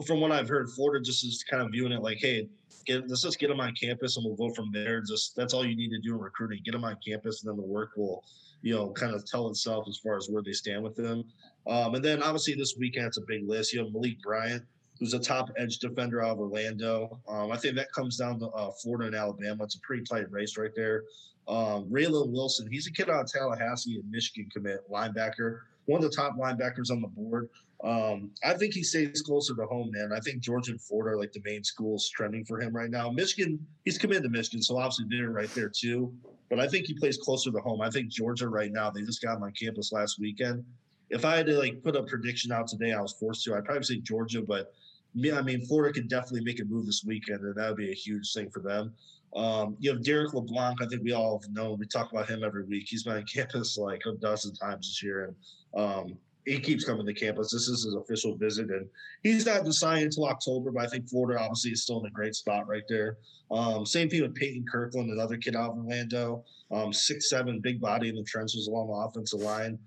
[0.06, 2.48] from what I've heard, Florida just is kind of viewing it like, hey,
[2.86, 5.02] get let's just get them on campus and we'll go from there.
[5.02, 6.62] Just that's all you need to do in recruiting.
[6.64, 8.24] Get them on campus and then the work will,
[8.62, 11.24] you know, kind of tell itself as far as where they stand with them.
[11.68, 13.74] Um, and then obviously this weekend it's a big list.
[13.74, 14.64] You have Malik Bryant,
[15.00, 17.20] who's a top edge defender out of Orlando.
[17.28, 19.64] Um, I think that comes down to uh, Florida and Alabama.
[19.64, 21.04] It's a pretty tight race right there.
[21.48, 26.10] Um, Raylen Wilson, he's a kid out of Tallahassee, a Michigan commit linebacker, one of
[26.10, 27.50] the top linebackers on the board.
[27.84, 30.12] Um, I think he stays closer to home, man.
[30.16, 33.10] I think Georgia and Florida are like the main schools trending for him right now.
[33.10, 36.14] Michigan, he's committed to Michigan, so obviously they're right there too.
[36.52, 37.82] But I think he plays closer to home.
[37.82, 40.66] I think Georgia right now, they just got on campus last weekend.
[41.10, 43.56] If I had to like put a prediction out today, I was forced to.
[43.56, 44.74] I'd probably say Georgia, but
[45.14, 47.90] yeah, I mean Florida could definitely make a move this weekend, and that would be
[47.90, 48.94] a huge thing for them.
[49.34, 50.82] Um, you have Derek LeBlanc.
[50.82, 51.74] I think we all know.
[51.74, 52.86] We talk about him every week.
[52.86, 55.34] He's been on campus like a dozen times this year,
[55.74, 57.52] and um, he keeps coming to campus.
[57.52, 58.88] This is his official visit, and
[59.24, 60.72] he's not deciding until October.
[60.72, 63.18] But I think Florida obviously is still in a great spot right there.
[63.52, 67.80] Um, same thing with Peyton Kirkland, another kid out of Orlando, um, six seven, big
[67.80, 69.78] body in the trenches along the offensive line.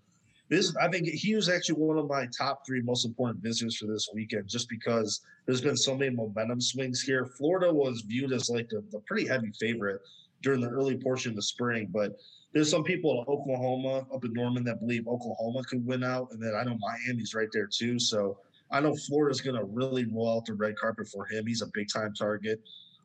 [0.50, 3.86] This, I think, he was actually one of my top three most important visitors for
[3.86, 7.24] this weekend, just because there's been so many momentum swings here.
[7.38, 10.02] Florida was viewed as like the, the pretty heavy favorite
[10.44, 12.16] during the early portion of the spring, but
[12.52, 16.40] there's some people in Oklahoma up in Norman that believe Oklahoma could win out, and
[16.40, 17.98] then I know Miami's right there too.
[17.98, 18.38] So
[18.70, 21.46] I know Florida's going to really roll out the red carpet for him.
[21.46, 22.60] He's a big time target.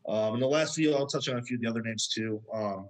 [0.07, 2.41] Um, and the last few, I'll touch on a few of the other names too.
[2.53, 2.89] Um,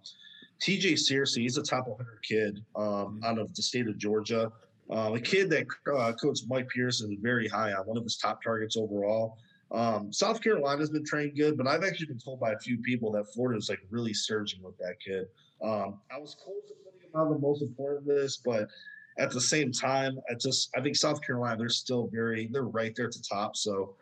[0.62, 4.52] TJ Searcy, he's a top 100 kid um, out of the state of Georgia.
[4.90, 8.18] Um, a kid that uh, Coach Mike Peterson is very high on, one of his
[8.18, 9.38] top targets overall.
[9.72, 13.12] Um, South Carolina's been trained good, but I've actually been told by a few people
[13.12, 15.28] that Florida is like really surging with that kid.
[15.62, 18.68] Um, I was close to putting him on the most important list, but
[19.20, 22.96] at the same time, I just I think South Carolina they're still very they're right
[22.96, 23.56] there at the top.
[23.56, 23.96] So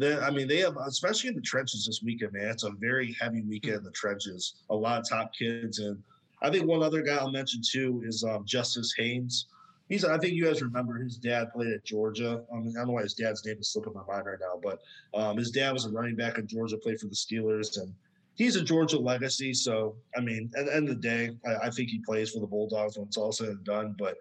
[0.00, 2.48] I mean they have especially in the trenches this weekend, man.
[2.48, 4.54] It's a very heavy weekend in the trenches.
[4.70, 6.02] A lot of top kids, and
[6.42, 9.46] I think one other guy I'll mention too is um, Justice Haynes.
[9.88, 12.42] He's I think you guys remember his dad played at Georgia.
[12.52, 14.60] I, mean, I don't know why his dad's name is slipping my mind right now,
[14.62, 14.80] but
[15.14, 17.92] um, his dad was a running back in Georgia, played for the Steelers, and
[18.34, 19.52] he's a Georgia legacy.
[19.52, 22.40] So, I mean, at the end of the day, I, I, think he plays for
[22.40, 23.94] the Bulldogs when it's all said and done.
[23.98, 24.16] But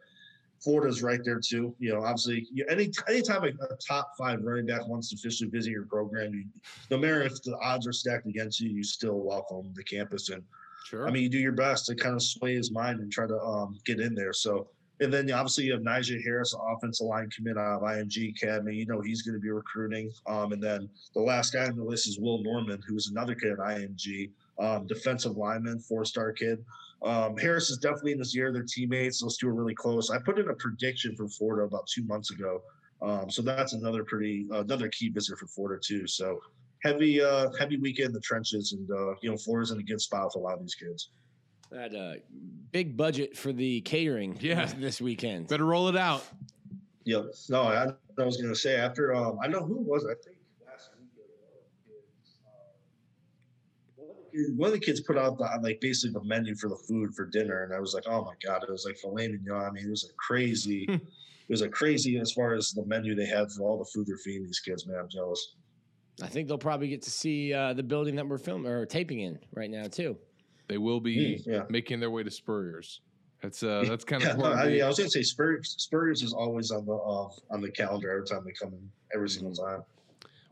[0.62, 1.76] Florida's right there too.
[1.80, 5.50] You know, obviously, you, any anytime a, a, top five running back wants to officially
[5.50, 6.46] visit your program, you,
[6.90, 10.30] no matter if the odds are stacked against you, you still welcome the campus.
[10.30, 10.44] And
[10.86, 11.08] sure.
[11.08, 13.40] I mean, you do your best to kind of sway his mind and try to
[13.40, 14.34] um, get in there.
[14.34, 14.68] So
[15.02, 18.76] and then obviously you have Nigel Harris, offensive line commit out of IMG Academy.
[18.76, 20.12] You know he's going to be recruiting.
[20.28, 23.52] Um, and then the last guy on the list is Will Norman, who's another kid
[23.52, 26.64] at IMG, um, defensive lineman, four-star kid.
[27.02, 28.54] Um, Harris is definitely in this year.
[28.54, 29.22] They're teammates.
[29.22, 30.12] Those two are really close.
[30.12, 32.62] I put in a prediction for Florida about two months ago.
[33.02, 36.06] Um, so that's another pretty uh, another key visit for Florida too.
[36.06, 36.40] So
[36.84, 40.00] heavy uh, heavy weekend in the trenches, and uh, you know Florida's in a good
[40.00, 41.10] spot for a lot of these kids.
[41.72, 42.16] That uh,
[42.72, 44.38] big budget for the catering.
[44.42, 44.66] Yeah.
[44.66, 45.48] this, this weekend.
[45.48, 46.26] Better roll it out.
[47.06, 47.26] Yep.
[47.50, 47.88] No, I,
[48.20, 49.16] I was going to say after.
[49.16, 50.06] Um, I know who was.
[50.06, 51.08] I think last week.
[53.98, 57.16] Uh, one of the kids put out the like basically the menu for the food
[57.16, 59.66] for dinner, and I was like, oh my god, it was like filet mignon.
[59.66, 60.86] I mean, it was a crazy.
[60.90, 61.02] it
[61.50, 64.18] was a crazy as far as the menu they had for all the food they're
[64.18, 64.86] feeding these kids.
[64.86, 65.56] Man, I'm jealous.
[66.22, 69.22] I think they'll probably get to see uh, the building that we're filming or taping
[69.22, 70.18] in right now too.
[70.72, 71.64] They will be yeah.
[71.70, 73.02] making their way to Spurrier's
[73.42, 74.38] That's uh, that's kind of.
[74.38, 75.76] No, I, mean, I was gonna say Spurs.
[75.78, 79.30] Spurs is always on the uh, on the calendar every time they come in, every
[79.30, 79.66] single Mm-hmm.
[79.80, 79.84] time.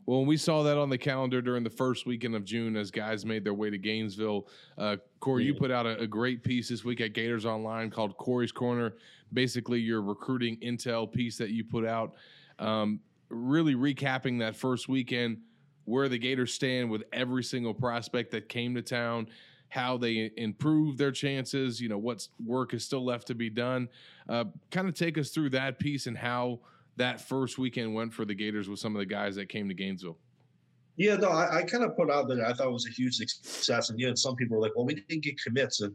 [0.04, 3.24] Well, we saw that on the calendar during the first weekend of June as guys
[3.24, 4.48] made their way to Gainesville.
[4.76, 8.16] Uh, Corey, you put out a, a great piece this week at Gators Online called
[8.18, 8.94] Corey's Corner.
[9.32, 12.14] Basically, your recruiting intel piece that you put out,
[12.58, 15.38] um, really recapping that first weekend,
[15.84, 19.28] where the Gators stand with every single prospect that came to town,
[19.70, 23.88] how they improve their chances, you know, what work is still left to be done.
[24.28, 26.60] Uh, kind of take us through that piece and how
[26.96, 29.74] that first weekend went for the Gators with some of the guys that came to
[29.74, 30.18] Gainesville.
[30.96, 33.14] Yeah, no, I, I kind of put out that I thought it was a huge
[33.14, 35.94] success, and you know, some people were like, "Well, we didn't get commits," and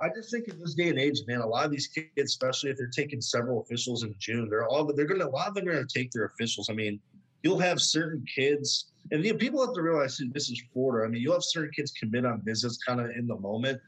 [0.00, 2.70] I just think in this day and age, man, a lot of these kids, especially
[2.70, 5.68] if they're taking several officials in June, they're all they're gonna a lot of them
[5.68, 6.70] are gonna take their officials.
[6.70, 7.00] I mean,
[7.46, 11.06] you'll have certain kids, and you know, people have to realize too, this is Florida.
[11.06, 13.80] I mean, you'll have certain kids commit on visits kind of in the moment,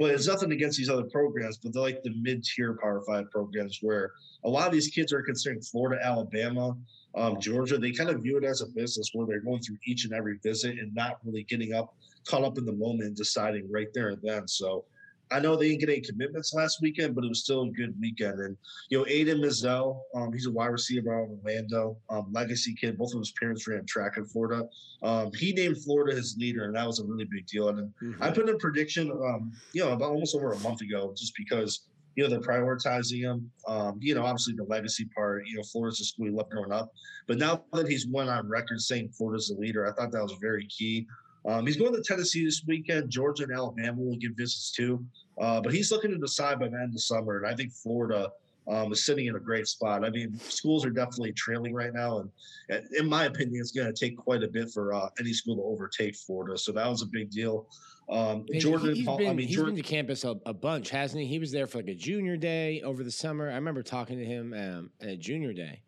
[0.00, 3.78] but it's nothing against these other programs, but they're like the mid-tier Power Five programs
[3.82, 4.10] where
[4.42, 6.76] a lot of these kids are considering Florida, Alabama,
[7.14, 7.78] um, Georgia.
[7.78, 10.38] They kind of view it as a business where they're going through each and every
[10.42, 11.94] visit and not really getting up,
[12.26, 14.48] caught up in the moment and deciding right there and then.
[14.48, 14.86] So
[15.30, 17.94] I know they didn't get any commitments last weekend, but it was still a good
[18.00, 18.40] weekend.
[18.40, 18.56] And
[18.90, 22.98] you know, Aidan Mizell, um, he's a wide receiver out of Orlando, um, legacy kid.
[22.98, 24.68] Both of his parents ran track in Florida.
[25.02, 27.68] Um, he named Florida his leader, and that was a really big deal.
[27.68, 28.22] And Mm-hmm.
[28.22, 31.32] I put in a prediction, um, you know, about almost over a month ago, just
[31.36, 33.50] because you know they're prioritizing him.
[33.66, 35.46] Um, you know, obviously the legacy part.
[35.46, 36.90] You know, Florida's the school he loved growing up,
[37.26, 40.36] but now that he's went on record saying Florida's the leader, I thought that was
[40.40, 41.06] very key.
[41.46, 43.10] Um, he's going to Tennessee this weekend.
[43.10, 45.04] Georgia and Alabama will give visits too,
[45.40, 48.30] uh, but he's looking to decide by the end of summer, and I think Florida.
[48.66, 50.06] Um, is sitting in a great spot.
[50.06, 52.30] I mean, schools are definitely trailing right now, and,
[52.70, 55.56] and in my opinion, it's going to take quite a bit for uh, any school
[55.56, 56.56] to overtake Florida.
[56.56, 57.66] So that was a big deal.
[58.08, 60.54] Um, And Jordan, he's Paul, been, I mean, he's Jordan, been to campus a, a
[60.54, 61.28] bunch, hasn't he?
[61.28, 63.50] He was there for like a junior day over the summer.
[63.50, 65.82] I remember talking to him um, at junior day.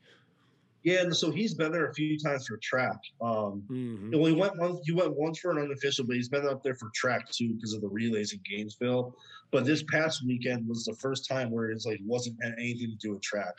[0.86, 3.00] Yeah, and so he's been there a few times for track.
[3.20, 4.12] Um, Mhm.
[4.16, 4.78] well, he went once.
[4.84, 7.72] He went once for an unofficial, but he's been up there for track too because
[7.72, 9.12] of the relays in Gainesville.
[9.50, 13.14] But this past weekend was the first time where it's like wasn't anything to do
[13.14, 13.54] with track,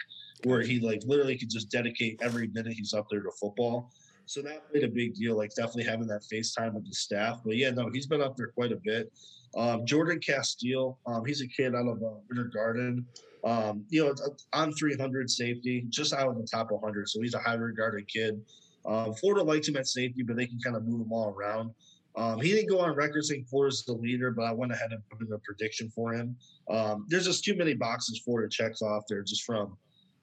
[0.45, 3.91] where he like literally could just dedicate every minute he's up there to football.
[4.25, 5.35] So that made a big deal.
[5.35, 7.41] Like definitely having that FaceTime with the staff.
[7.43, 9.11] But yeah, no, he's been up there quite a bit.
[9.57, 13.05] Um, Jordan Castell, um, he's a kid out of uh, Winter Garden.
[13.43, 14.13] Um, you know,
[14.54, 17.10] on 300 safety, just out of the top 100.
[17.10, 18.41] So he's a highly regarded kid.
[18.86, 21.71] Um, Florida likes him at safety, but they can kind of move him all around.
[22.15, 25.02] Um, he didn't go on record saying Florida's the leader, but I went ahead and
[25.10, 26.36] put in a prediction for him.
[26.69, 29.78] Um, there's just too many boxes Florida checks off there just from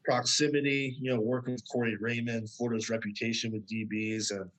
[0.04, 4.50] proximity, you know, working with Corey Raymond, Florida's reputation with DBs, and,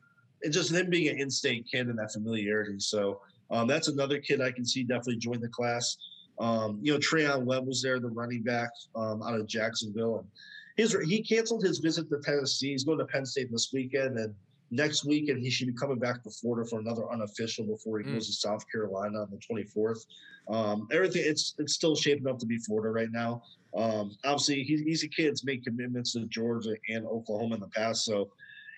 [0.44, 2.80] and just them being an in-state kid and that familiarity.
[2.80, 3.20] So
[3.52, 5.98] um, that's another kid I can see definitely join the class.
[6.39, 10.28] Um, you know, Treyaun Webb was there, the running back um, out of Jacksonville, and
[10.76, 12.71] his he canceled his visit to Tennessee.
[12.71, 14.34] He's going to Penn State this weekend, and
[14.71, 18.06] next week, and he should be coming back to Florida for another unofficial before he
[18.06, 18.13] Mm.
[18.13, 20.06] goes to South Carolina on the 24th.
[20.50, 23.41] Um, everything it's it's still shaping up to be Florida right now.
[23.76, 25.30] Um, obviously, he's, he's a kid.
[25.30, 28.30] He's made commitments to Georgia and Oklahoma in the past, so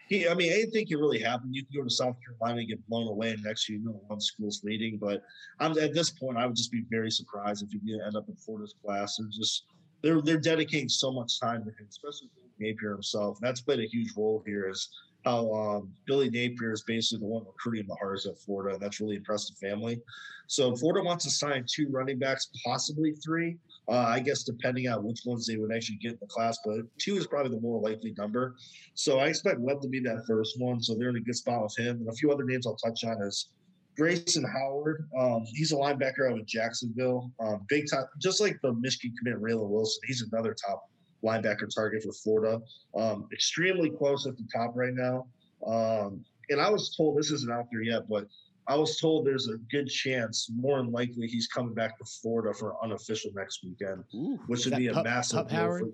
[0.07, 0.27] he.
[0.27, 1.53] I mean, anything can really happen.
[1.53, 4.01] You can go to South Carolina and get blown away, and next year you know
[4.07, 4.97] one school's leading.
[4.97, 5.23] But
[5.59, 8.35] I'm at this point, I would just be very surprised if you end up in
[8.35, 9.17] Florida's class.
[9.17, 9.65] They're just
[10.01, 13.37] they're they're dedicating so much time to him, especially Napier himself.
[13.39, 14.69] And That's played a huge role here.
[14.69, 14.89] Is
[15.25, 18.99] how um, Billy Napier is basically the one recruiting the hardest at Florida, and that's
[18.99, 20.01] really impressed the family.
[20.47, 23.57] So Florida wants to sign two running backs, possibly three.
[23.89, 26.81] Uh, I guess depending on which ones they would actually get in the class, but
[26.97, 28.55] two is probably the more likely number.
[28.95, 30.81] So I expect Webb to be that first one.
[30.81, 33.03] So they're in a good spot with him, and a few other names I'll touch
[33.05, 33.49] on is
[33.97, 35.09] Grayson Howard.
[35.17, 37.31] Um, he's a linebacker out of Jacksonville.
[37.39, 40.01] Um, big time, just like the Michigan commit Raylen Wilson.
[40.05, 40.89] He's another top
[41.23, 42.61] linebacker target for Florida.
[42.95, 45.27] Um, extremely close at the top right now.
[45.65, 48.27] Um, and I was told this isn't out there yet, but
[48.67, 52.53] I was told there's a good chance, more than likely, he's coming back to Florida
[52.53, 55.93] for unofficial next weekend, Ooh, which would be a Pup- massive Pup Howard?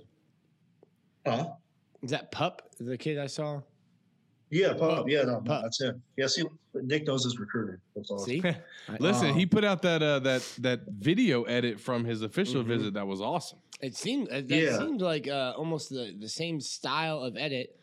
[1.25, 1.49] For, huh?
[2.01, 3.61] Is that Pup, the kid I saw?
[4.53, 4.79] Yeah, Pup.
[4.79, 5.09] Pup.
[5.09, 5.63] Yeah, no, no, Pup.
[5.63, 5.95] that's it.
[6.15, 6.43] Yeah, see,
[6.75, 7.77] Nick knows his recruiting.
[7.95, 8.19] That's all.
[8.19, 8.41] See?
[8.99, 12.67] Listen, Um, he put out that uh, that that video edit from his official Mhm.
[12.67, 12.93] visit.
[12.93, 13.59] That was awesome.
[13.81, 14.77] It seemed uh, that Yeah.
[14.77, 17.75] seemed like uh, almost the, the same style of edit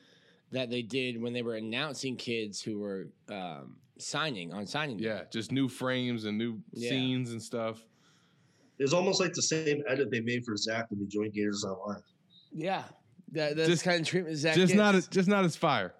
[0.52, 5.04] that they did when they were announcing kids who were um, signing on signing day.
[5.06, 6.90] Yeah, just new frames and new Yeah.
[6.90, 7.84] scenes and stuff.
[8.78, 12.02] It's almost like the same edit they made for Zach when he joined Gators Online.
[12.52, 12.84] yeah.
[13.32, 15.06] That, that's Just- kind of treatment Zach just not gets.
[15.06, 15.94] as, just not as fire.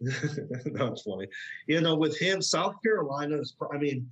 [0.00, 1.26] that was funny.
[1.66, 3.54] You know, with him, South Carolina is.
[3.72, 4.08] I mean,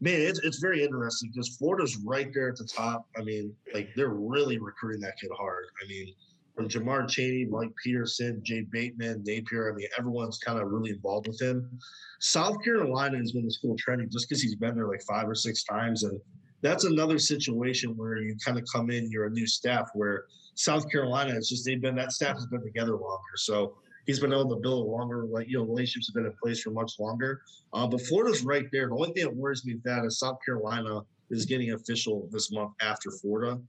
[0.00, 3.06] man, it's, it's very interesting because Florida's right there at the top.
[3.16, 5.64] I mean, like they're really recruiting that kid hard.
[5.82, 6.14] I mean,
[6.54, 11.28] from Jamar Chaney, Mike Peterson, Jay Bateman, Napier, I mean, everyone's kind of really involved
[11.28, 11.78] with him.
[12.20, 15.34] South Carolina has been the school trending just because he's been there like five or
[15.34, 16.04] six times.
[16.04, 16.18] And
[16.62, 20.24] that's another situation where you kind of come in, you're a new staff where
[20.54, 23.36] South Carolina is just, they've been, that staff has been together longer.
[23.36, 23.74] So
[24.06, 26.60] he's been able to build a longer, like, you know, relationships have been in place
[26.60, 27.42] for much longer.
[27.72, 28.88] Uh, but Florida's right there.
[28.88, 32.72] The only thing that worries me that is South Carolina is getting official this month
[32.80, 33.60] after Florida.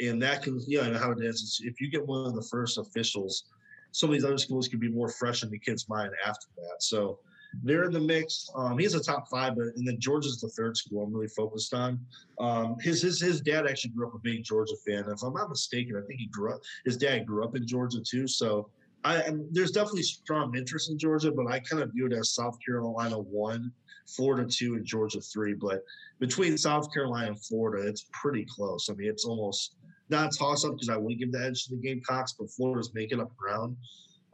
[0.00, 1.60] And that can, you know, how it is.
[1.64, 3.44] If you get one of the first officials,
[3.92, 6.82] some of these other schools can be more fresh in the kid's mind after that.
[6.82, 7.20] So
[7.62, 8.50] they're in the mix.
[8.56, 11.72] Um, he's a top five, but and then Georgia's the third school I'm really focused
[11.72, 12.00] on.
[12.40, 15.04] Um, his his his dad actually grew up a big Georgia fan.
[15.08, 16.60] If I'm not mistaken, I think he grew up.
[16.84, 18.26] His dad grew up in Georgia too.
[18.26, 18.68] So
[19.04, 22.56] I there's definitely strong interest in Georgia, but I kind of view it as South
[22.64, 23.70] Carolina one,
[24.08, 25.54] Florida two, and Georgia three.
[25.54, 25.82] But
[26.20, 28.88] between South Carolina and Florida, it's pretty close.
[28.88, 29.76] I mean, it's almost
[30.08, 33.20] not toss up because I would give the edge to the Gamecocks, but Florida's making
[33.20, 33.76] up ground.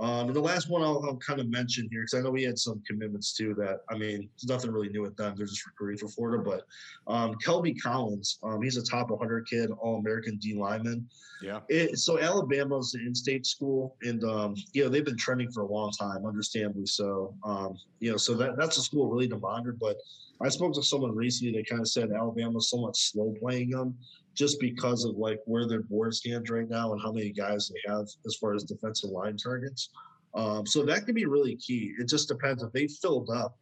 [0.00, 2.42] Um, and the last one I'll, I'll kind of mention here, because I know we
[2.42, 5.34] had some commitments too that, I mean, there's nothing really new with them.
[5.36, 6.42] They're just recruiting for Florida.
[6.42, 6.64] But
[7.06, 11.06] um, Kelby Collins, um, he's a top 100 kid, All American D lineman.
[11.42, 11.60] Yeah.
[11.68, 15.66] It, so Alabama's an in-state school, and um, you know they've been trending for a
[15.66, 17.34] long time, understandably so.
[17.44, 19.74] Um, you know, so that that's a school really to monitor.
[19.78, 19.96] But
[20.42, 23.96] I spoke to someone recently that kind of said Alabama's somewhat slow playing them
[24.34, 27.92] just because of like where their board stands right now and how many guys they
[27.92, 29.90] have as far as defensive line targets.
[30.34, 31.92] Um, so that can be really key.
[31.98, 33.56] It just depends if they filled up,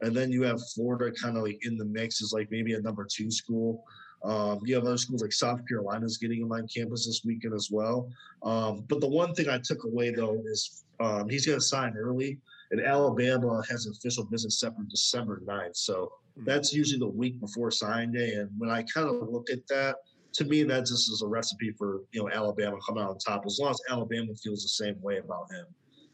[0.00, 2.80] and then you have Florida kind of like in the mix is like maybe a
[2.80, 3.84] number two school.
[4.24, 7.70] Um, you have other schools like South Carolina's getting him on campus this weekend as
[7.72, 8.08] well.
[8.44, 11.96] Um, but the one thing I took away though is um, he's going to sign
[11.96, 12.38] early,
[12.70, 15.76] and Alabama has an official business set for December 9th.
[15.76, 16.44] So hmm.
[16.44, 18.34] that's usually the week before sign day.
[18.34, 19.96] And when I kind of look at that,
[20.34, 23.44] to me, that just is a recipe for you know Alabama coming out on top.
[23.46, 25.66] As long as Alabama feels the same way about him.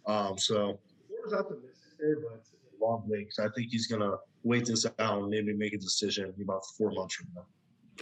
[0.07, 4.17] Um, so Florida's optimistic there, but it's a long way because I think he's gonna
[4.43, 7.47] wait this out and maybe make a decision about four months from now.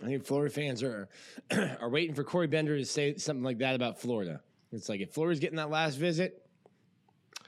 [0.02, 1.08] I think Florida fans are
[1.80, 4.40] are waiting for Corey Bender to say something like that about Florida.
[4.72, 6.45] It's like if Florida's getting that last visit,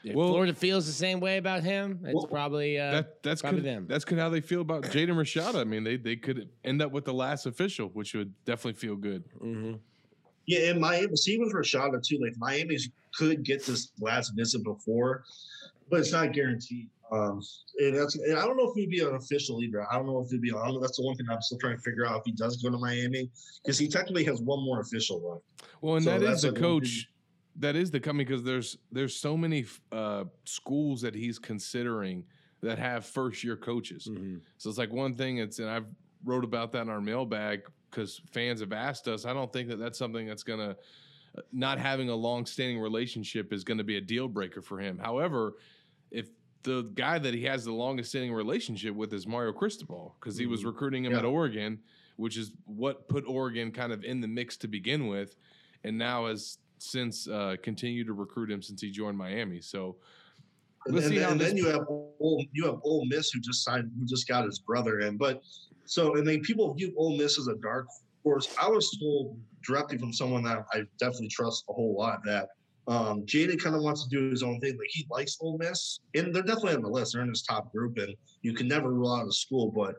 [0.04, 3.40] if well, Florida feels the same way about him, it's well, probably uh, that, that's
[3.40, 3.86] probably could, them.
[3.88, 5.60] That's could how they feel about Jaden Rashada.
[5.60, 8.96] I mean, they they could end up with the last official, which would definitely feel
[8.96, 9.24] good.
[9.40, 9.74] Mm-hmm.
[10.46, 12.18] Yeah, and Miami, see with Rashada too.
[12.22, 15.24] Like Miami's could get this last visit before,
[15.90, 16.88] but it's not guaranteed.
[17.10, 17.42] Um,
[17.78, 19.86] and that's and I don't know if he'd be an official either.
[19.90, 20.50] I don't know if he'd be.
[20.52, 20.80] I don't know.
[20.80, 22.78] That's the one thing I'm still trying to figure out if he does go to
[22.78, 23.30] Miami
[23.62, 25.70] because he technically has one more official left.
[25.80, 27.08] Well, and so that is the coach
[27.58, 32.24] that is the coming because there's there's so many uh, schools that he's considering
[32.62, 34.08] that have first year coaches.
[34.10, 34.38] Mm-hmm.
[34.56, 35.38] So it's like one thing.
[35.38, 35.86] It's and I've
[36.24, 39.24] wrote about that in our mailbag because fans have asked us.
[39.24, 40.76] I don't think that that's something that's gonna
[41.36, 44.78] uh, not having a long standing relationship is going to be a deal breaker for
[44.78, 44.98] him.
[44.98, 45.54] However,
[46.10, 46.30] if
[46.62, 50.46] the guy that he has the longest standing relationship with is Mario Cristobal because he
[50.46, 50.68] was mm-hmm.
[50.68, 51.18] recruiting him yeah.
[51.18, 51.78] at Oregon,
[52.16, 55.36] which is what put Oregon kind of in the mix to begin with,
[55.84, 59.60] and now has since uh, continued to recruit him since he joined Miami.
[59.60, 59.96] So
[60.86, 61.30] and, see how.
[61.30, 64.44] And then you have Ole, you have Ole Miss who just signed, who just got
[64.44, 65.16] his brother in.
[65.16, 65.42] But
[65.84, 67.86] so and then people view Ole Miss as a dark
[68.22, 68.54] horse.
[68.60, 72.48] I was told directly from someone that I definitely trust a whole lot that
[72.86, 74.78] um, Jaden kind of wants to do his own thing.
[74.78, 77.12] Like he likes Ole Miss, and they're definitely on the list.
[77.12, 79.70] They're in his top group, and you can never rule out a school.
[79.70, 79.94] But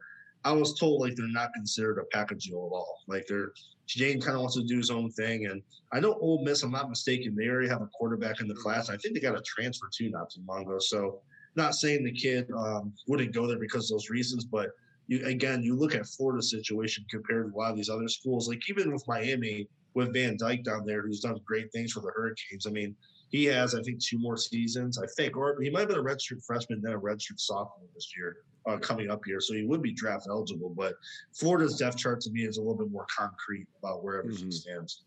[0.46, 3.00] I was told like they're not considered a package deal at all.
[3.08, 3.52] Like they're
[3.88, 5.48] Jane kind of wants to do his own thing.
[5.48, 8.54] And I know Ole Miss, I'm not mistaken, they already have a quarterback in the
[8.54, 8.90] class.
[8.90, 10.78] I think they got a transfer too, not to long ago.
[10.80, 11.22] So
[11.56, 14.70] not saying the kid um, wouldn't go there because of those reasons, but
[15.08, 18.48] you, again, you look at Florida's situation compared to a lot of these other schools.
[18.48, 22.12] Like even with Miami, with Van Dyke down there, who's done great things for the
[22.16, 22.68] Hurricanes.
[22.68, 22.96] I mean,
[23.30, 26.04] he has, I think, two more seasons, I think, or he might have been a
[26.04, 28.38] redshirt freshman, then a redshirt sophomore this year
[28.68, 30.74] uh, coming up here, so he would be draft eligible.
[30.76, 30.96] But
[31.34, 34.52] Florida's depth chart to me is a little bit more concrete about where everything mm-hmm.
[34.52, 35.04] stands.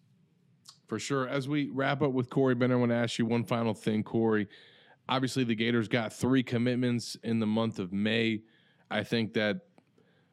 [0.88, 1.26] For sure.
[1.26, 4.02] As we wrap up with Corey Bender, I want to ask you one final thing,
[4.02, 4.48] Corey.
[5.08, 8.42] Obviously, the Gators got three commitments in the month of May.
[8.90, 9.60] I think that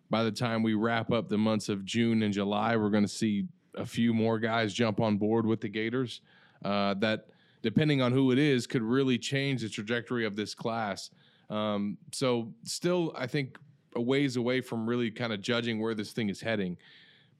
[0.09, 3.07] by the time we wrap up the months of June and July, we're going to
[3.07, 3.45] see
[3.76, 6.22] a few more guys jump on board with the Gators.
[6.63, 7.28] Uh, that,
[7.61, 11.09] depending on who it is, could really change the trajectory of this class.
[11.49, 13.57] Um, so still, I think
[13.95, 16.77] a ways away from really kind of judging where this thing is heading.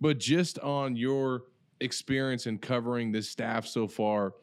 [0.02, 1.44] But just on your
[1.82, 4.34] experience in covering this staff so far,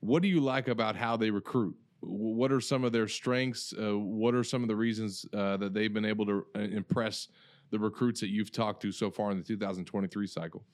[0.00, 1.76] what do you like about how they recruit?
[2.00, 3.72] What are some of their strengths?
[3.72, 7.28] Uh, what are some of the reasons uh, that they've been able to uh, impress
[7.70, 10.64] the recruits that you've talked to so far in the 2023 cycle?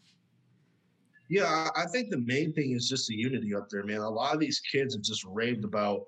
[1.28, 3.98] Yeah, I think the main thing is just the unity up there, man.
[3.98, 6.06] A lot of these kids have just raved about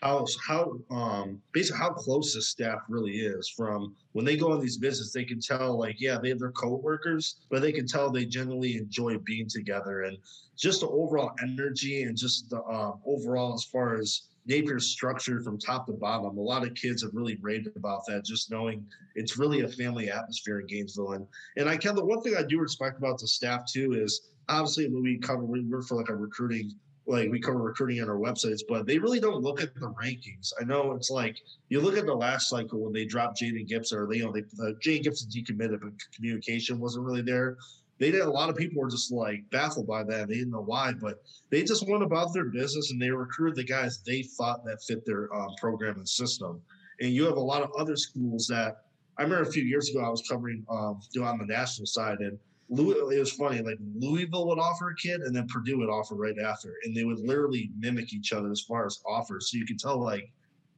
[0.00, 4.60] how how um basically how close the staff really is from when they go on
[4.60, 8.10] these visits they can tell like yeah they have their co-workers but they can tell
[8.10, 10.18] they generally enjoy being together and
[10.56, 15.58] just the overall energy and just the um, overall as far as Napier's structure from
[15.58, 16.38] top to bottom.
[16.38, 20.08] A lot of kids have really raved about that, just knowing it's really a family
[20.08, 21.12] atmosphere in Gainesville.
[21.12, 21.26] And
[21.56, 24.88] and I can the one thing I do respect about the staff too is obviously
[24.88, 26.72] when we cover we work for like a recruiting
[27.06, 30.52] like we cover recruiting on our websites, but they really don't look at the rankings.
[30.60, 31.38] I know it's like
[31.68, 34.32] you look at the last cycle when they dropped Jaden Gibson, or they, you know,
[34.32, 37.56] they uh, Jaden Gibson decommitted, but communication wasn't really there.
[37.98, 38.22] They did.
[38.22, 40.28] A lot of people were just like baffled by that.
[40.28, 43.64] They didn't know why, but they just went about their business and they recruited the
[43.64, 46.60] guys they thought that fit their um, program and system.
[47.00, 48.82] And you have a lot of other schools that
[49.18, 52.38] I remember a few years ago I was covering um, on the national side and
[52.68, 53.60] Louis, it was funny.
[53.60, 57.04] Like Louisville would offer a kid, and then Purdue would offer right after, and they
[57.04, 59.50] would literally mimic each other as far as offers.
[59.50, 60.32] So you can tell like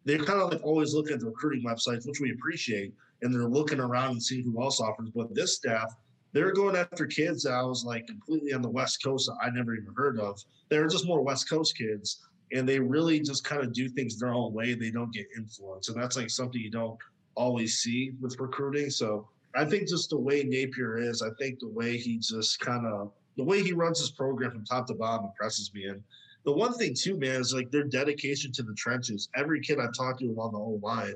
[0.04, 3.48] they're kind of like always looking at the recruiting websites, which we appreciate, and they're
[3.48, 5.10] looking around and seeing who else offers.
[5.14, 5.94] But this staff,
[6.32, 9.50] they're going after kids that I was like completely on the West Coast that I
[9.50, 10.42] never even heard of.
[10.68, 12.20] They're just more West Coast kids,
[12.52, 14.74] and they really just kind of do things their own way.
[14.74, 16.98] They don't get influenced, and that's like something you don't
[17.34, 18.90] always see with recruiting.
[18.90, 19.28] So
[19.58, 23.10] I think just the way Napier is, I think the way he just kind of
[23.36, 25.86] the way he runs his program from top to bottom impresses me.
[25.86, 26.02] And
[26.44, 29.28] the one thing too, man, is like their dedication to the trenches.
[29.34, 31.14] Every kid I've talked to along the whole line.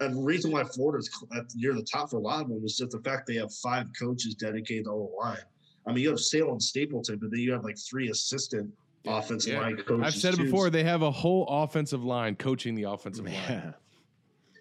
[0.00, 1.10] And the reason why Florida's
[1.54, 3.86] near the top for a lot of them is just the fact they have five
[3.98, 5.38] coaches dedicated to the whole line.
[5.86, 8.70] I mean, you have Salem Stapleton, but then you have like three assistant
[9.06, 9.60] offensive yeah.
[9.60, 10.04] line coaches.
[10.04, 10.68] I've said it before.
[10.70, 13.74] They have a whole offensive line coaching the offensive line.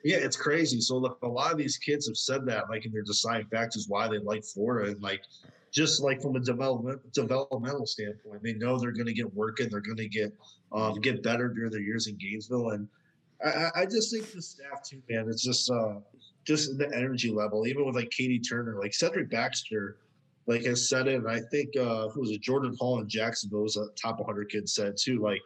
[0.04, 0.80] Yeah, it's crazy.
[0.82, 3.86] So look, a lot of these kids have said that, like in their deciding factors
[3.88, 5.22] why they like Florida, and like
[5.72, 9.82] just like from a development developmental standpoint, they know they're going to get working, they're
[9.82, 10.34] going to get
[10.72, 12.88] um, get better during their years in Gainesville, and
[13.44, 15.28] I, I just think the staff too, man.
[15.30, 15.96] It's just uh,
[16.46, 19.98] just the energy level, even with like Katie Turner, like Cedric Baxter,
[20.48, 23.64] like has said it, and I think uh, who was it, Jordan Hall in Jacksonville
[23.64, 25.42] was a top 100 kid said too, like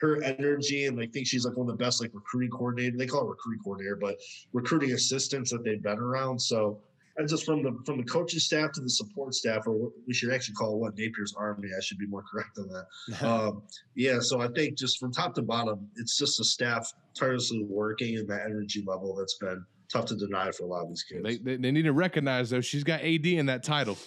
[0.00, 2.96] her energy and I think she's like one of the best like recruiting coordinator.
[2.96, 4.16] They call it recruiting coordinator, but
[4.52, 6.40] recruiting assistants that they've been around.
[6.40, 6.80] So
[7.16, 10.14] and just from the from the coaching staff to the support staff, or what we
[10.14, 11.68] should actually call it what Napier's Army.
[11.76, 13.26] I should be more correct on that.
[13.26, 13.62] um,
[13.94, 18.16] yeah, so I think just from top to bottom, it's just the staff tirelessly working
[18.16, 21.22] and that energy level that's been tough to deny for a lot of these kids.
[21.22, 23.98] They, they, they need to recognize though she's got AD in that title.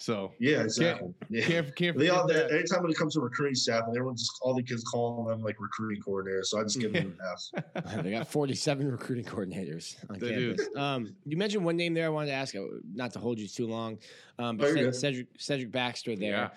[0.00, 1.12] So yeah, exactly.
[1.20, 1.46] Can't, yeah.
[1.46, 2.50] can't, can't they all that.
[2.50, 5.42] anytime when it comes to recruiting staff, and everyone just all the kids calling them
[5.42, 6.46] like recruiting coordinators.
[6.46, 7.52] So I just give them a pass.
[8.02, 10.68] they got 47 recruiting coordinators on they campus.
[10.74, 12.06] Um, you mentioned one name there.
[12.06, 12.62] I wanted to ask, uh,
[12.94, 13.98] not to hold you too long,
[14.38, 16.50] um, but oh, Cedric, Cedric Baxter there,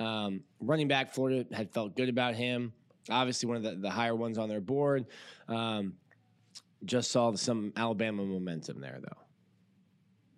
[0.00, 0.24] yeah.
[0.24, 1.14] um, running back.
[1.14, 2.72] Florida had felt good about him.
[3.08, 5.06] Obviously, one of the, the higher ones on their board.
[5.46, 5.94] Um,
[6.84, 9.27] just saw some Alabama momentum there, though.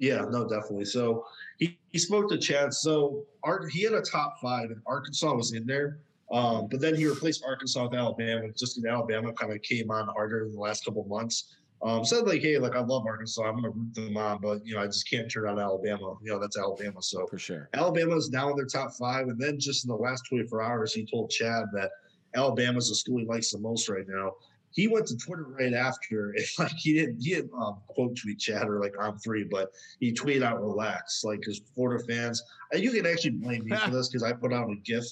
[0.00, 0.86] Yeah, no, definitely.
[0.86, 1.26] So
[1.58, 2.72] he, he spoke to Chad.
[2.72, 3.26] So
[3.70, 5.98] he had a top five, and Arkansas was in there.
[6.32, 10.08] Um, but then he replaced Arkansas with Alabama, just because Alabama kind of came on
[10.08, 11.56] harder in the last couple months.
[11.82, 14.74] Um, said like, hey, like I love Arkansas, I'm gonna root them on, but you
[14.74, 16.14] know I just can't turn on Alabama.
[16.22, 17.02] You know that's Alabama.
[17.02, 19.28] So for sure, Alabama is now in their top five.
[19.28, 21.90] And then just in the last 24 hours, he told Chad that
[22.34, 24.32] Alabama's the school he likes the most right now
[24.72, 26.30] he went to Twitter right after.
[26.30, 30.12] And like he didn't he didn't um, quote tweet chatter like I'm free, but he
[30.12, 32.42] tweeted out relax, like his Florida fans.
[32.72, 35.04] And you can actually blame me for this because I put out a GIF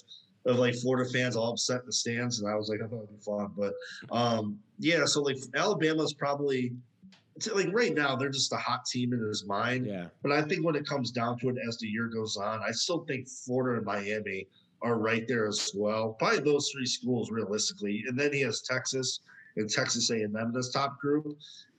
[0.46, 3.04] of like Florida fans all upset in the stands, and I was like, I thought
[3.04, 3.74] it'd be fun, but
[4.10, 5.04] um, yeah.
[5.04, 6.72] So like Alabama's probably.
[7.54, 9.86] Like right now, they're just a hot team in his mind.
[9.86, 10.06] Yeah.
[10.24, 12.72] But I think when it comes down to it, as the year goes on, I
[12.72, 14.48] still think Florida and Miami
[14.82, 16.16] are right there as well.
[16.18, 19.20] Probably those three schools realistically, and then he has Texas
[19.58, 21.26] and Texas A&M in this top group.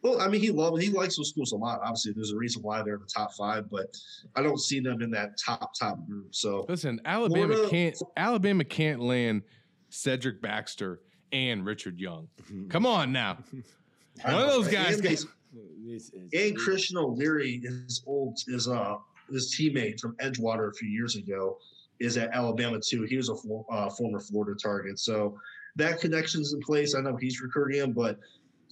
[0.01, 1.81] Well, I mean, he loves he likes those schools a lot.
[1.81, 3.97] Obviously, there's a reason why they're in the top five, but
[4.35, 6.33] I don't see them in that top top group.
[6.33, 9.43] So listen, Alabama Florida, can't Alabama can't land
[9.89, 11.01] Cedric Baxter
[11.31, 12.27] and Richard Young.
[12.43, 12.67] Mm-hmm.
[12.69, 13.39] Come on now,
[14.23, 14.99] one of those guys.
[15.01, 18.95] And, and Christian O'Leary, his old is uh
[19.29, 21.57] his teammate from Edgewater a few years ago,
[21.99, 23.03] is at Alabama too.
[23.03, 23.35] He was a
[23.73, 25.37] uh, former Florida target, so
[25.79, 26.95] that connection's in place.
[26.95, 28.19] I know he's recruiting him, but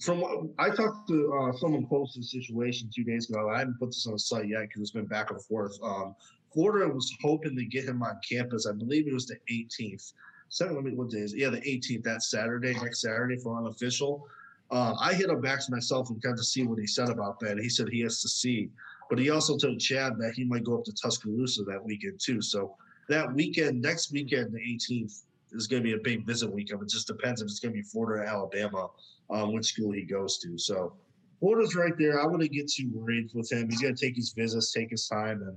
[0.00, 3.50] from I talked to uh, someone close to the situation two days ago.
[3.50, 5.76] I haven't put this on the site yet because it's been back and forth.
[5.82, 6.14] Um,
[6.52, 8.66] Florida was hoping to get him on campus.
[8.66, 10.12] I believe it was the 18th.
[10.50, 11.40] Seven, let me what day is it?
[11.40, 12.04] Yeah, the 18th.
[12.04, 14.26] That Saturday, next Saturday for unofficial.
[14.70, 17.40] Uh, I hit him back to myself and got to see what he said about
[17.40, 17.58] that.
[17.58, 18.70] He said he has to see
[19.08, 22.42] But he also told Chad that he might go up to Tuscaloosa that weekend too.
[22.42, 22.76] So
[23.08, 25.22] that weekend, next weekend, the 18th,
[25.52, 26.82] is going to be a big visit week weekend.
[26.82, 28.88] It just depends if it's going to be Florida or Alabama,
[29.30, 30.58] um, which school he goes to.
[30.58, 30.94] So
[31.40, 32.20] Florida's right there.
[32.20, 33.68] I wouldn't get too worried with him.
[33.68, 35.56] He's going to take his visits, take his time, and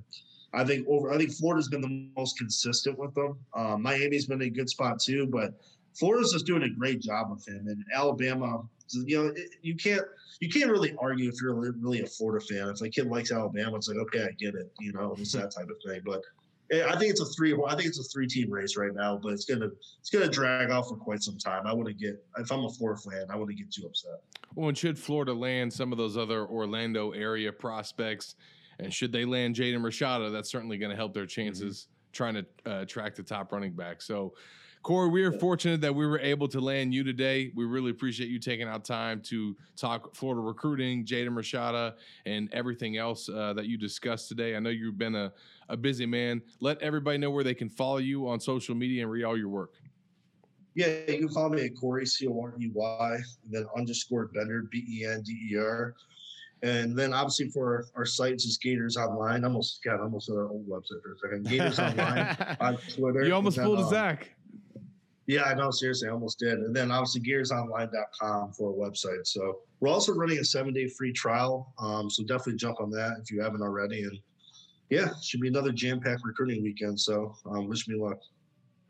[0.54, 1.12] I think over.
[1.12, 3.38] I think Florida's been the most consistent with them.
[3.56, 5.54] Um, Miami's been a good spot too, but
[5.98, 7.68] Florida's just doing a great job with him.
[7.68, 8.64] And Alabama,
[8.94, 10.04] you know, you can't
[10.40, 12.68] you can't really argue if you're really a Florida fan.
[12.70, 14.72] If a kid likes Alabama, it's like okay, I get it.
[14.80, 16.02] You know, it's that type of thing.
[16.06, 16.22] But
[16.72, 17.54] I think it's a three.
[17.68, 19.70] I think it's a three team race right now, but it's gonna
[20.00, 21.68] it's gonna drag off for quite some time.
[21.68, 24.22] I wouldn't get if I'm a Florida fan, I wouldn't get too upset.
[24.56, 28.36] Well, and should Florida land some of those other Orlando area prospects,
[28.80, 32.12] and should they land Jaden Rashada, that's certainly going to help their chances mm-hmm.
[32.14, 34.02] trying to uh, track the top running back.
[34.02, 34.34] So
[34.84, 37.52] Corey, we are fortunate that we were able to land you today.
[37.56, 41.94] We really appreciate you taking out time to talk Florida recruiting, Jaden Rashada,
[42.26, 44.56] and everything else uh, that you discussed today.
[44.56, 45.32] I know you've been a,
[45.70, 46.42] a busy man.
[46.62, 49.50] Let everybody know where they can follow you on social media and read all your
[49.50, 49.76] work.
[50.74, 53.18] Yeah, you can follow me at Corey C O R E Y,
[53.50, 55.94] then underscore Bender B E N D E R.
[56.64, 59.44] And then obviously for our, sites is Gators Online.
[59.44, 61.48] I almost got almost our old website for a second.
[61.48, 63.24] Gators Online on Twitter.
[63.24, 64.30] You almost pulled a uh, Zach.
[65.32, 65.72] Yeah, I know.
[65.72, 66.60] Seriously, I almost did.
[66.60, 69.26] And then obviously gatorsonline.com for a website.
[69.26, 71.74] So we're also running a seven day free trial.
[71.80, 74.04] Um, so definitely jump on that if you haven't already.
[74.04, 74.20] And
[74.90, 77.00] yeah, should be another jam packed recruiting weekend.
[77.00, 78.18] So um, wish me luck.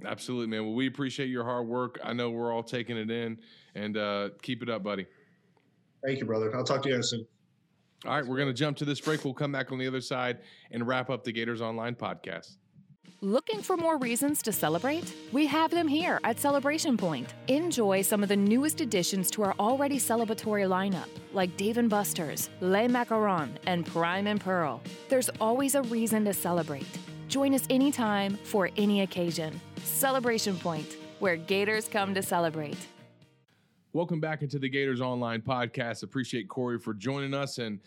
[0.04, 0.66] Absolutely, man.
[0.66, 2.00] Well, we appreciate your hard work.
[2.04, 3.38] I know we're all taking it in
[3.76, 5.06] and uh, keep it up, buddy.
[6.04, 6.56] Thank you, brother.
[6.56, 7.24] I'll talk to you guys soon.
[8.08, 9.24] All right, we're going to jump to this break.
[9.24, 10.40] We'll come back on the other side
[10.72, 12.56] and wrap up the Gators Online podcast.
[13.24, 15.14] Looking for more reasons to celebrate?
[15.32, 17.36] We have them here at Celebration Point.
[17.50, 22.50] Enjoy some of the newest additions to our already celebratory lineup, like Dave & Buster's,
[22.62, 24.82] Le Macaron, and Prime and Pearl.
[25.08, 26.88] There's always a reason to celebrate.
[27.28, 29.62] Join us anytime for any occasion.
[29.84, 32.88] Celebration Point, where Gators come to celebrate.
[33.94, 36.02] Welcome back into the Gators Online podcast.
[36.02, 37.82] Appreciate Corey for joining us and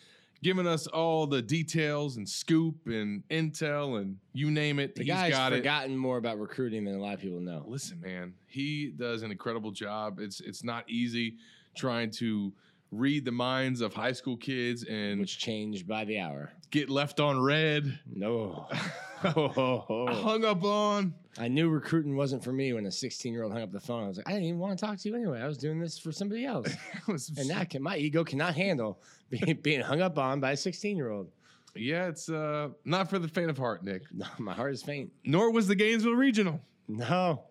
[0.44, 4.94] giving us all the details and scoop and intel and you name it.
[4.94, 5.96] The he's guy's got forgotten it.
[5.96, 7.64] more about recruiting than a lot of people know.
[7.66, 10.20] Listen, man, he does an incredible job.
[10.20, 11.36] It's it's not easy
[11.74, 12.52] trying to
[12.98, 16.52] read the minds of high school kids and which changed by the hour.
[16.70, 17.98] Get left on red.
[18.12, 18.68] No.
[19.22, 21.14] hung up on.
[21.38, 24.04] I knew recruiting wasn't for me when a 16 year old hung up the phone.
[24.04, 25.40] I was like, I didn't even want to talk to you anyway.
[25.40, 26.68] I was doing this for somebody else.
[27.06, 30.96] and that can, my ego cannot handle being, being hung up on by a 16
[30.96, 31.30] year old.
[31.76, 34.02] Yeah, it's uh, not for the faint of heart, Nick.
[34.12, 35.10] No, my heart is faint.
[35.24, 36.60] Nor was the Gainesville Regional.
[36.86, 37.42] No.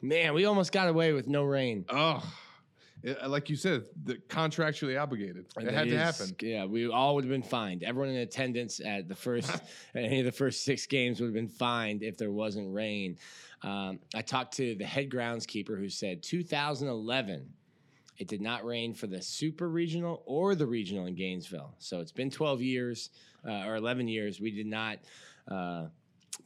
[0.00, 1.84] Man, we almost got away with no rain.
[1.88, 2.22] Oh,
[3.02, 5.46] it, like you said, the contractually obligated.
[5.56, 6.36] It, it had is, to happen.
[6.40, 7.82] Yeah, we all would have been fined.
[7.82, 9.50] Everyone in attendance at the first,
[9.94, 13.16] at any of the first six games would have been fined if there wasn't rain.
[13.62, 17.48] Um, I talked to the head groundskeeper who said 2011
[18.18, 21.74] it did not rain for the super regional or the regional in Gainesville.
[21.78, 23.10] So it's been 12 years
[23.46, 24.40] uh, or 11 years.
[24.40, 24.98] We did not
[25.46, 25.86] uh,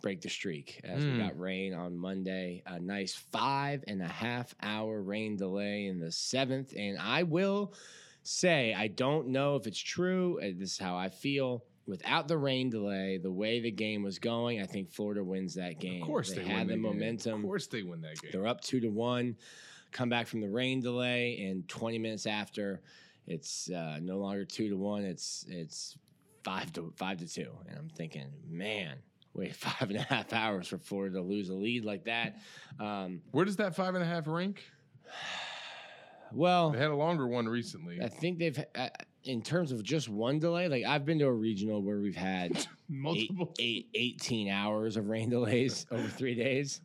[0.01, 1.05] break the streak as mm.
[1.05, 1.20] we hmm.
[1.20, 2.62] got rain on Monday.
[2.66, 6.72] A nice five and a half hour rain delay in the seventh.
[6.76, 7.74] And I will
[8.22, 10.38] say, I don't know if it's true.
[10.40, 11.64] Uh, this is how I feel.
[11.86, 15.80] Without the rain delay, the way the game was going, I think Florida wins that
[15.80, 16.03] game.
[16.03, 17.40] Of course, they, they had the momentum.
[17.40, 18.30] Of course, they win that game.
[18.32, 19.36] They're up two to one.
[19.90, 22.80] Come back from the rain delay, and 20 minutes after,
[23.26, 25.05] it's uh, no longer two to one.
[25.05, 25.99] It's it's
[26.45, 28.97] five to five to two, and I'm thinking, man,
[29.35, 32.39] wait five and a half hours for Florida to lose a lead like that.
[32.80, 34.62] Um, Where does that five and a half rank?
[36.33, 38.01] Well, they had a longer one recently.
[38.01, 38.89] I think they've, uh,
[39.24, 40.68] in terms of just one delay.
[40.68, 45.09] Like I've been to a regional where we've had multiple eight, eight, 18 hours of
[45.09, 46.80] rain delays over three days.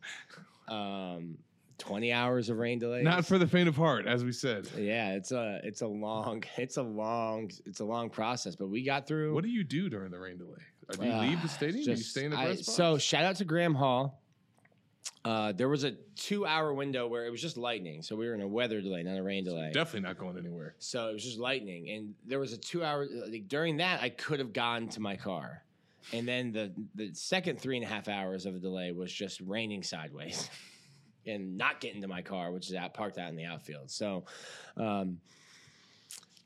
[0.68, 1.38] Um,
[1.78, 3.04] 20 hours of rain delays.
[3.04, 4.68] Not for the faint of heart, as we said.
[4.76, 8.82] Yeah, it's a it's a long it's a long it's a long process, but we
[8.82, 9.32] got through.
[9.32, 10.58] What do you do during the rain delay?
[10.96, 11.84] Do you uh, leave the stadium?
[11.84, 12.72] Just, do you stay in the press box?
[12.72, 14.22] So shout out to Graham Hall.
[15.24, 18.40] Uh, there was a two-hour window where it was just lightning, so we were in
[18.40, 19.70] a weather delay, not a rain delay.
[19.72, 20.74] So definitely not going anywhere.
[20.78, 23.06] So it was just lightning, and there was a two-hour.
[23.26, 25.62] Like, during that, I could have gone to my car,
[26.12, 29.40] and then the the second three and a half hours of the delay was just
[29.40, 30.48] raining sideways,
[31.26, 33.90] and not getting to my car, which is out parked out in the outfield.
[33.90, 34.24] So.
[34.76, 35.20] Um,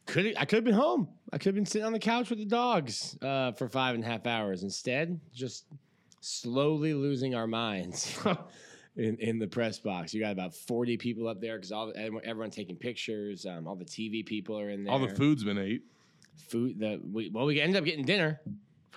[0.07, 1.09] could I could have been home.
[1.33, 4.05] I could have been sitting on the couch with the dogs uh, for five and
[4.05, 4.63] a half hours.
[4.63, 5.65] Instead, just
[6.21, 8.19] slowly losing our minds
[8.97, 10.13] in, in the press box.
[10.13, 13.47] You got about forty people up there because all everyone taking pictures.
[13.47, 14.93] Um, all the TV people are in there.
[14.93, 15.83] All the food's been ate.
[16.49, 16.79] Food.
[16.79, 18.41] The we, well, we ended up getting dinner.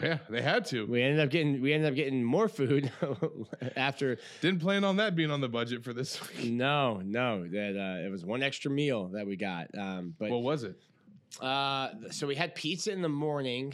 [0.01, 0.86] Yeah, they had to.
[0.86, 2.91] We ended up getting we ended up getting more food
[3.78, 4.18] after.
[4.41, 6.51] Didn't plan on that being on the budget for this week.
[6.51, 9.68] No, no, that uh, it was one extra meal that we got.
[9.78, 10.76] Um, but What was it?
[11.41, 13.73] Uh, so we had pizza in the morning.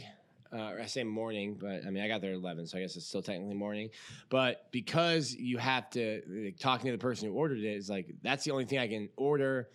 [0.52, 2.96] Uh, I say morning, but I mean I got there at eleven, so I guess
[2.96, 3.90] it's still technically morning.
[4.28, 8.14] But because you have to like, talking to the person who ordered it is like
[8.22, 9.68] that's the only thing I can order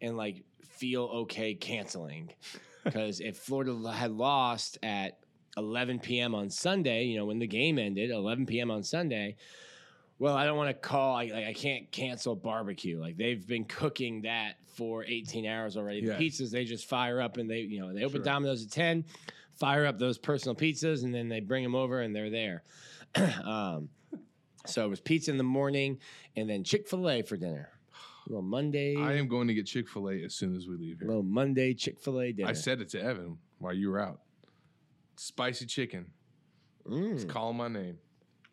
[0.00, 2.32] and like feel okay canceling.
[2.82, 5.18] Because if Florida had lost at
[5.58, 6.34] 11 p.m.
[6.34, 8.70] on Sunday, you know when the game ended, 11 p.m.
[8.70, 9.36] on Sunday.
[10.20, 11.16] Well, I don't want to call.
[11.16, 13.00] I, like, I can't cancel barbecue.
[13.00, 16.00] Like they've been cooking that for 18 hours already.
[16.00, 16.18] Yeah.
[16.18, 18.24] The pizzas they just fire up and they, you know, they open Sure.
[18.24, 19.06] Domino's at 10,
[19.54, 22.62] fire up those personal pizzas, and then they bring them over and they're there.
[23.44, 23.88] um,
[24.66, 25.98] so it was pizza in the morning
[26.36, 27.70] and then Chick Fil A for dinner.
[28.26, 30.76] A little Monday, I am going to get Chick Fil A as soon as we
[30.76, 31.08] leave a here.
[31.08, 32.48] little Monday Chick Fil A dinner.
[32.50, 34.20] I said it to Evan while you were out.
[35.16, 36.06] Spicy chicken.
[36.86, 37.96] It's Mm, calling my name.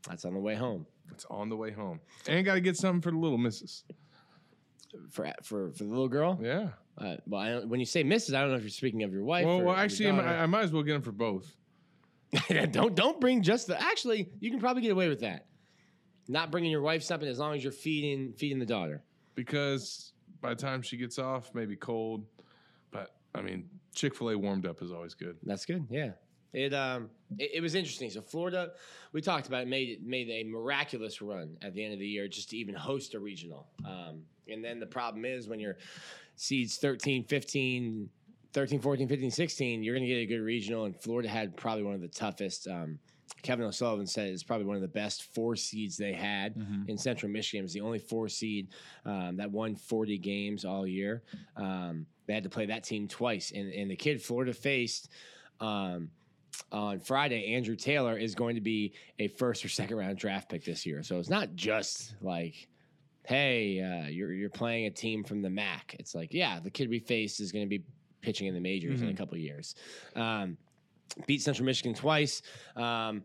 [0.07, 1.99] that's on the way home It's on the way home.
[2.27, 3.83] And got to get something for the little missus.
[5.11, 6.39] for for for the little girl.
[6.41, 6.69] Yeah.
[6.97, 9.13] Uh, well, I don't, when you say Mrs., I don't know if you're speaking of
[9.13, 9.45] your wife.
[9.45, 10.27] Well, or well your actually, I, daughter.
[10.27, 11.55] I might as well get them for both.
[12.71, 13.81] don't don't bring just the.
[13.81, 15.45] Actually, you can probably get away with that.
[16.27, 19.03] Not bringing your wife something as long as you're feeding feeding the daughter.
[19.35, 22.25] because by the time she gets off, maybe cold.
[22.91, 25.37] But I mean, Chick Fil A warmed up is always good.
[25.43, 25.85] That's good.
[25.89, 26.11] Yeah.
[26.57, 28.09] It um it, it was interesting.
[28.09, 28.71] So Florida,
[29.13, 32.07] we talked about it made it made a miraculous run at the end of the
[32.07, 33.67] year just to even host a regional.
[33.85, 35.77] Um, and then the problem is when you're
[36.35, 38.09] seeds 13, 15,
[38.53, 40.85] 13, 14, 15, 16, you're going to get a good regional.
[40.85, 42.67] And Florida had probably one of the toughest.
[42.67, 42.97] Um,
[43.43, 46.55] Kevin O'Sullivan said it's probably one of the best four seeds they had
[46.87, 47.59] in Central Michigan.
[47.59, 48.69] It was the only four seed
[49.05, 51.21] um, that won 40 games all year.
[51.55, 53.51] Um, they had to play that team twice.
[53.51, 55.09] And, and the kid Florida faced
[55.59, 56.09] um,
[56.71, 60.65] on Friday, Andrew Taylor is going to be a first or second round draft pick
[60.65, 61.03] this year.
[61.03, 62.67] So it's not just like,
[63.23, 65.95] hey, uh, you're you're playing a team from the MAC.
[65.99, 67.83] It's like, yeah, the kid we faced is going to be
[68.21, 69.75] pitching in the majors in a couple of years.
[70.15, 70.57] Um,
[71.25, 72.41] beat Central Michigan twice.
[72.75, 73.23] Um,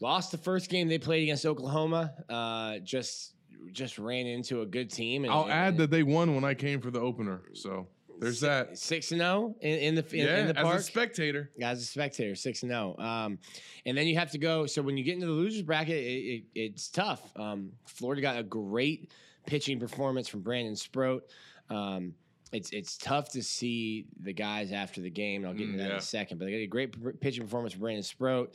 [0.00, 2.12] lost the first game they played against Oklahoma.
[2.28, 3.34] Uh, just
[3.72, 5.24] just ran into a good team.
[5.24, 7.42] And, I'll and- add that they won when I came for the opener.
[7.52, 7.86] So
[8.20, 8.78] there's that.
[8.78, 10.76] six and zero in, in the in, yeah, in the park.
[10.76, 11.50] as a spectator.
[11.60, 12.96] as a spectator, six and zero.
[12.98, 13.38] Um,
[13.86, 14.66] and then you have to go.
[14.66, 17.20] So when you get into the losers bracket, it, it, it's tough.
[17.36, 19.10] Um, Florida got a great
[19.46, 21.24] pitching performance from Brandon Sproat.
[21.70, 22.14] Um,
[22.52, 25.42] it's it's tough to see the guys after the game.
[25.42, 26.38] And I'll get into Mm, that in a second.
[26.38, 28.54] But they got a great p- pitching performance from Brandon Sproat.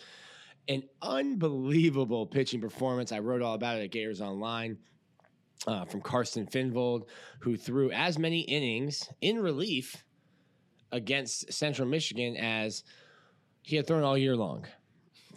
[0.67, 3.11] An unbelievable pitching performance.
[3.11, 4.77] I wrote all about it at Gators Online.
[5.67, 7.07] Uh, from Carsten Finnvold,
[7.39, 10.03] who threw as many innings in relief
[10.91, 12.83] against Central Michigan as
[13.63, 14.65] he had thrown all year long.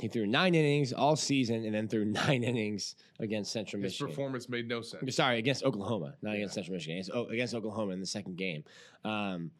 [0.01, 4.09] He threw nine innings all season and then threw nine innings against Central His Michigan.
[4.09, 5.17] His performance made no sense.
[5.17, 7.03] Sorry, against Oklahoma, not against Central Michigan.
[7.13, 8.65] Oh, against Oklahoma in the second game.
[9.05, 9.51] Um,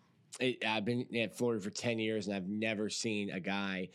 [0.41, 3.89] it, I've been at Florida for 10 years and I've never seen a guy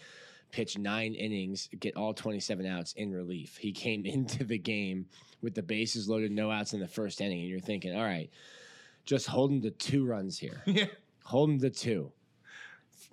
[0.51, 3.57] pitch nine innings, get all 27 outs in relief.
[3.57, 5.05] He came into the game
[5.43, 7.41] with the bases loaded, no outs in the first inning.
[7.41, 8.31] And you're thinking, all right,
[9.05, 10.63] just hold him to two runs here.
[10.65, 10.85] yeah.
[11.25, 12.11] Hold him to two.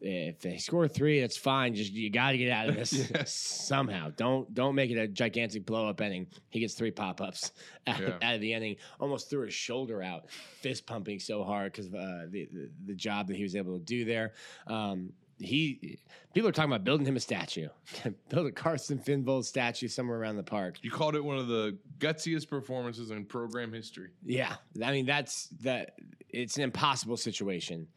[0.02, 1.74] If they score three, that's fine.
[1.74, 3.34] Just you got to get out of this Yes.
[3.34, 4.10] somehow.
[4.16, 6.26] Don't don't make it a gigantic blow up inning.
[6.48, 7.52] He gets three pop ups
[7.86, 8.16] out, Yeah.
[8.22, 8.76] out of the inning.
[8.98, 12.94] Almost threw his shoulder out, fist pumping so hard because of uh, the, the the
[12.94, 14.32] job that he was able to do there.
[14.66, 15.98] Um, he
[16.34, 17.68] people are talking about building him a statue.
[18.28, 20.76] Build a Carsten Finnvold statue somewhere around the park.
[20.82, 24.10] You called it one of the gutsiest performances in program history.
[24.24, 25.94] Yeah, I mean that's that.
[26.28, 27.88] It's an impossible situation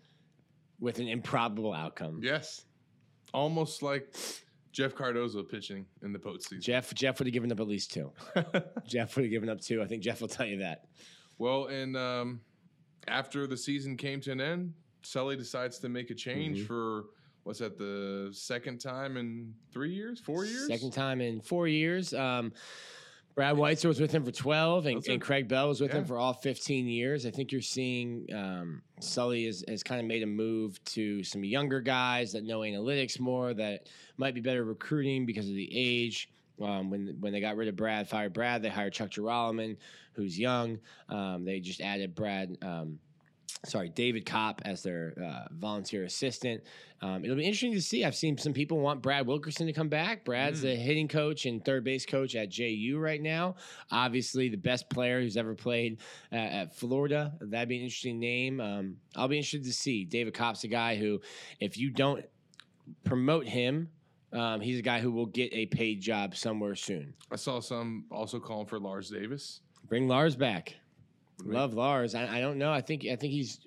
[0.80, 2.20] with an improbable outcome.
[2.24, 2.66] Yes.
[3.34, 4.16] Almost like
[4.72, 6.62] Jeff Cardozo pitching in the postseason.
[6.62, 8.12] Jeff Jeff would have given up at least two.
[8.88, 9.82] Jeff would have given up two.
[9.82, 10.86] I think Jeff will tell you that.
[11.38, 12.41] Well, and um,
[13.08, 14.74] after the season came to an end,
[15.04, 16.68] Sully decides to make a change Mm-hmm.
[16.68, 17.06] for
[17.44, 20.68] what's that the second time in three years, four years?
[20.68, 22.14] Second time in four years.
[22.14, 22.54] Um,
[23.36, 25.22] Brad Weitzel was with him for 12, and, and.
[25.22, 27.26] Craig Bell was with him for all 15 years.
[27.26, 31.44] I think you're seeing um, Sully has, has kind of made a move to some
[31.44, 36.30] younger guys that know analytics more, that might be better recruiting because of the age.
[36.62, 39.76] Um, when when they got rid of Brad, fired Brad, they hired Chuck Jeroloman,
[40.14, 40.78] who's young.
[41.10, 42.56] Um, they just added Brad.
[42.62, 43.00] Um,
[43.66, 46.64] sorry, David Kopp as their uh, volunteer assistant.
[47.01, 48.05] Um, it'll be interesting to see.
[48.05, 50.24] I've seen some people want Brad Wilkerson to come back.
[50.24, 53.55] Brad's the hitting coach and third base coach at JU right now.
[53.91, 55.99] Obviously, the best player who's ever played
[56.32, 57.34] uh, at Florida.
[57.41, 58.61] That'd be an interesting name.
[58.61, 60.05] Um, I'll be interested to see.
[60.05, 61.20] David Kopp's a guy who,
[61.59, 62.24] if you don't
[63.03, 63.89] promote him
[64.34, 67.14] Um, he's a guy who will get a paid job somewhere soon.
[67.32, 69.61] I saw some also calling for Lars Davis.
[69.88, 70.76] Bring Lars back.
[71.46, 72.16] Love Lars.
[72.16, 72.72] I, I don't know.
[72.72, 73.60] I think I think he's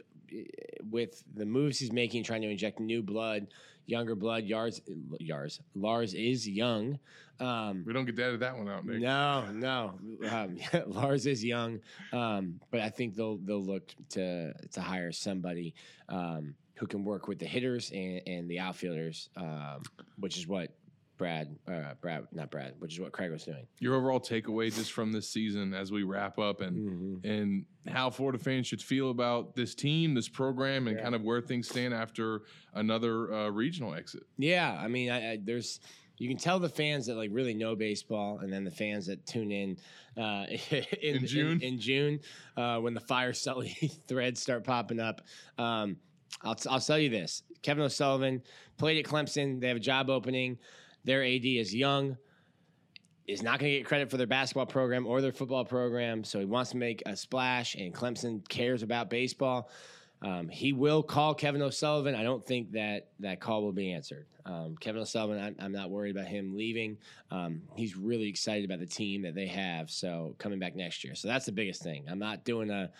[0.91, 3.49] with the moves he's making, trying to inject new blood,
[3.87, 4.45] younger blood.
[4.45, 4.81] Yars,
[5.20, 5.61] Yars.
[5.74, 6.99] Lars is young.
[7.39, 9.01] Um, We don't get that that one out, Nick.
[9.01, 9.95] no, no.
[10.31, 11.81] Um, Lars is young,
[12.12, 15.74] um, but I think they'll they'll look to to hire somebody
[16.09, 19.83] um, who can work with the hitters and, and the outfielders, um,
[20.18, 20.70] which is what
[21.16, 23.66] Brad, uh, Brad, not Brad, which is what Craig was doing.
[23.78, 28.38] Your overall takeaway just from this season as we wrap up and and how Florida
[28.38, 31.02] fans should feel about this team, this program, and Yeah.
[31.02, 32.42] kind of where things stand after
[32.74, 34.24] another uh, regional exit.
[34.38, 35.80] Yeah, I mean, I, I, there's
[36.18, 39.24] you can tell the fans that like really know baseball, and then the fans that
[39.26, 39.76] tune in
[40.16, 41.60] uh, in, In June?
[41.62, 42.20] In, June,
[42.56, 43.68] uh, when the fire Sully
[44.08, 45.20] threads start popping up.
[45.58, 45.96] Um,
[46.42, 48.42] I'll I'll tell you this: Kevin O'Sullivan
[48.76, 49.60] played at Clemson.
[49.60, 50.58] They have a job opening.
[51.07, 52.18] Their AD is young.
[53.26, 56.38] Is not going to get credit for their basketball program or their football program, so
[56.38, 57.74] he wants to make a splash.
[57.74, 59.68] And Clemson cares about baseball.
[60.22, 62.14] Um, he will call Kevin O'Sullivan.
[62.14, 64.26] I don't think that that call will be answered.
[64.44, 66.98] Um, Kevin O'Sullivan, I'm, I'm not worried about him leaving.
[67.32, 69.90] Um, he's really excited about the team that they have.
[69.90, 71.16] So coming back next year.
[71.16, 72.04] So that's the biggest thing.
[72.09, 72.90] I'm not doing a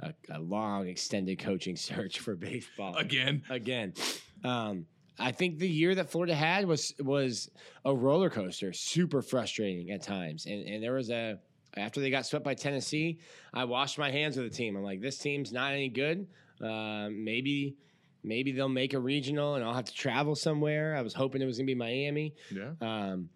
[0.00, 3.94] a, a long extended coaching search for baseball Again, again.
[5.18, 7.50] I think the year that Florida had was was
[7.84, 10.46] a roller coaster, super frustrating at times.
[10.46, 11.38] And and there was a
[11.76, 13.20] after they got swept by Tennessee,
[13.52, 14.76] I washed my hands of the team.
[14.76, 16.26] I'm like, this team's not any good.
[16.62, 17.76] Uh, maybe
[18.24, 20.96] maybe they'll make a regional and I'll have to travel somewhere.
[20.96, 22.34] I was hoping it was gonna be Miami.
[22.50, 22.72] yeah.
[22.80, 23.28] Um,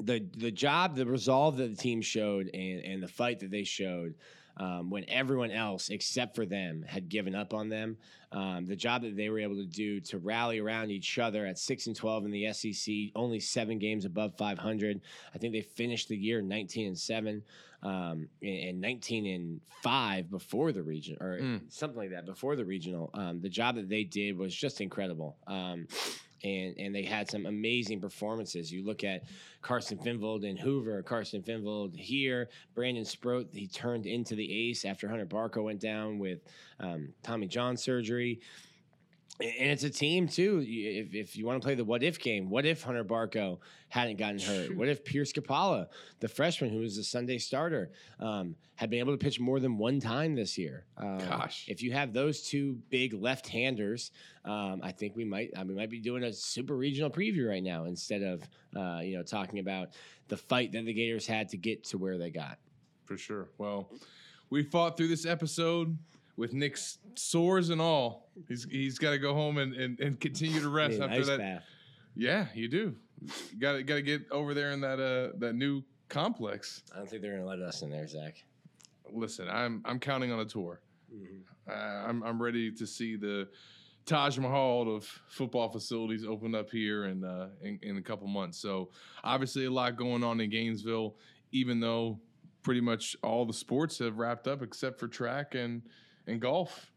[0.00, 3.64] the the job, the resolve that the team showed, and and the fight that they
[3.64, 4.14] showed.
[4.58, 7.98] Um, when everyone else except for them had given up on them,
[8.32, 11.58] um, the job that they were able to do to rally around each other at
[11.58, 15.00] six and twelve in the SEC, only seven games above five hundred.
[15.34, 17.42] I think they finished the year nineteen and seven,
[17.82, 21.60] um, and, nineteen and five before the region, or Mm.
[21.70, 23.10] something like that before the regional.
[23.12, 25.36] Um, the job that they did was just incredible.
[26.44, 28.72] And and they had some amazing performances.
[28.72, 29.24] You look at
[29.62, 33.48] Carsten Finnvold in Hoover, Carsten Finnvold here, Brandon Sproat.
[33.52, 36.40] He turned into the ace after Hunter Barco went down with
[36.78, 38.40] um, Tommy John surgery.
[39.40, 40.64] And and it's a team too.
[40.66, 43.58] If, if you want to play the what if game, what if Hunter Barco
[43.88, 44.76] hadn't gotten hurt?
[44.76, 45.86] What if Pierce Coppola,
[46.20, 49.78] the freshman who was the Sunday starter, um, had been able to pitch more than
[49.78, 50.84] one time this year?
[50.96, 51.66] Um, Gosh.
[51.68, 54.10] if you have those two big left-handers,
[54.44, 55.50] um, I think we might.
[55.56, 58.42] I mean, we might be doing a super regional preview right now instead of
[58.76, 59.90] uh, you know talking about
[60.28, 62.58] the fight that the Gators had to get to where they got.
[63.04, 63.48] For sure.
[63.58, 63.90] Well,
[64.50, 65.96] we fought through this episode
[66.36, 68.30] with Nick's sores and all.
[68.48, 71.38] He's he's got to go home and, and, and continue to rest after ice that.
[71.38, 71.64] bath.
[72.14, 72.94] Yeah, you do.
[73.58, 76.82] Got to got to get over there in that uh that new complex.
[76.94, 78.42] I don't think they're going to let us in there, Zach.
[79.10, 80.80] Listen, I'm I'm counting on a tour.
[81.68, 83.48] Uh, I'm I'm ready to see the
[84.04, 88.58] Taj Mahal of football facilities open up here in, uh, in in a couple months.
[88.58, 88.90] So
[89.24, 91.16] obviously a lot going on in Gainesville,
[91.52, 92.20] even though
[92.62, 95.82] pretty much all the sports have wrapped up except for track and
[96.26, 96.90] and golf.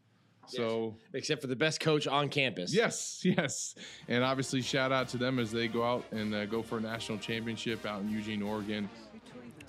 [0.46, 2.74] So Except for the best coach on campus.
[2.74, 3.76] yes, yes,
[4.08, 6.80] and obviously shout out to them as they go out and uh, go for a
[6.80, 8.88] national championship out in Eugene, Oregon.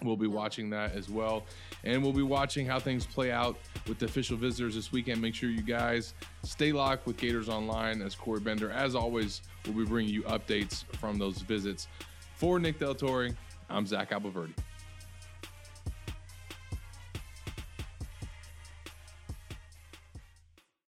[0.03, 1.43] We'll be watching that as well.
[1.83, 3.57] And we'll be watching how things play out
[3.87, 5.21] with the official visitors this weekend.
[5.21, 8.71] Make sure you guys stay locked with Gators Online as Corey Bender.
[8.71, 11.87] As always, we'll be bringing you updates from those visits.
[12.37, 13.29] For Nick Del Torre,
[13.69, 14.53] I'm Zach Abolverdi.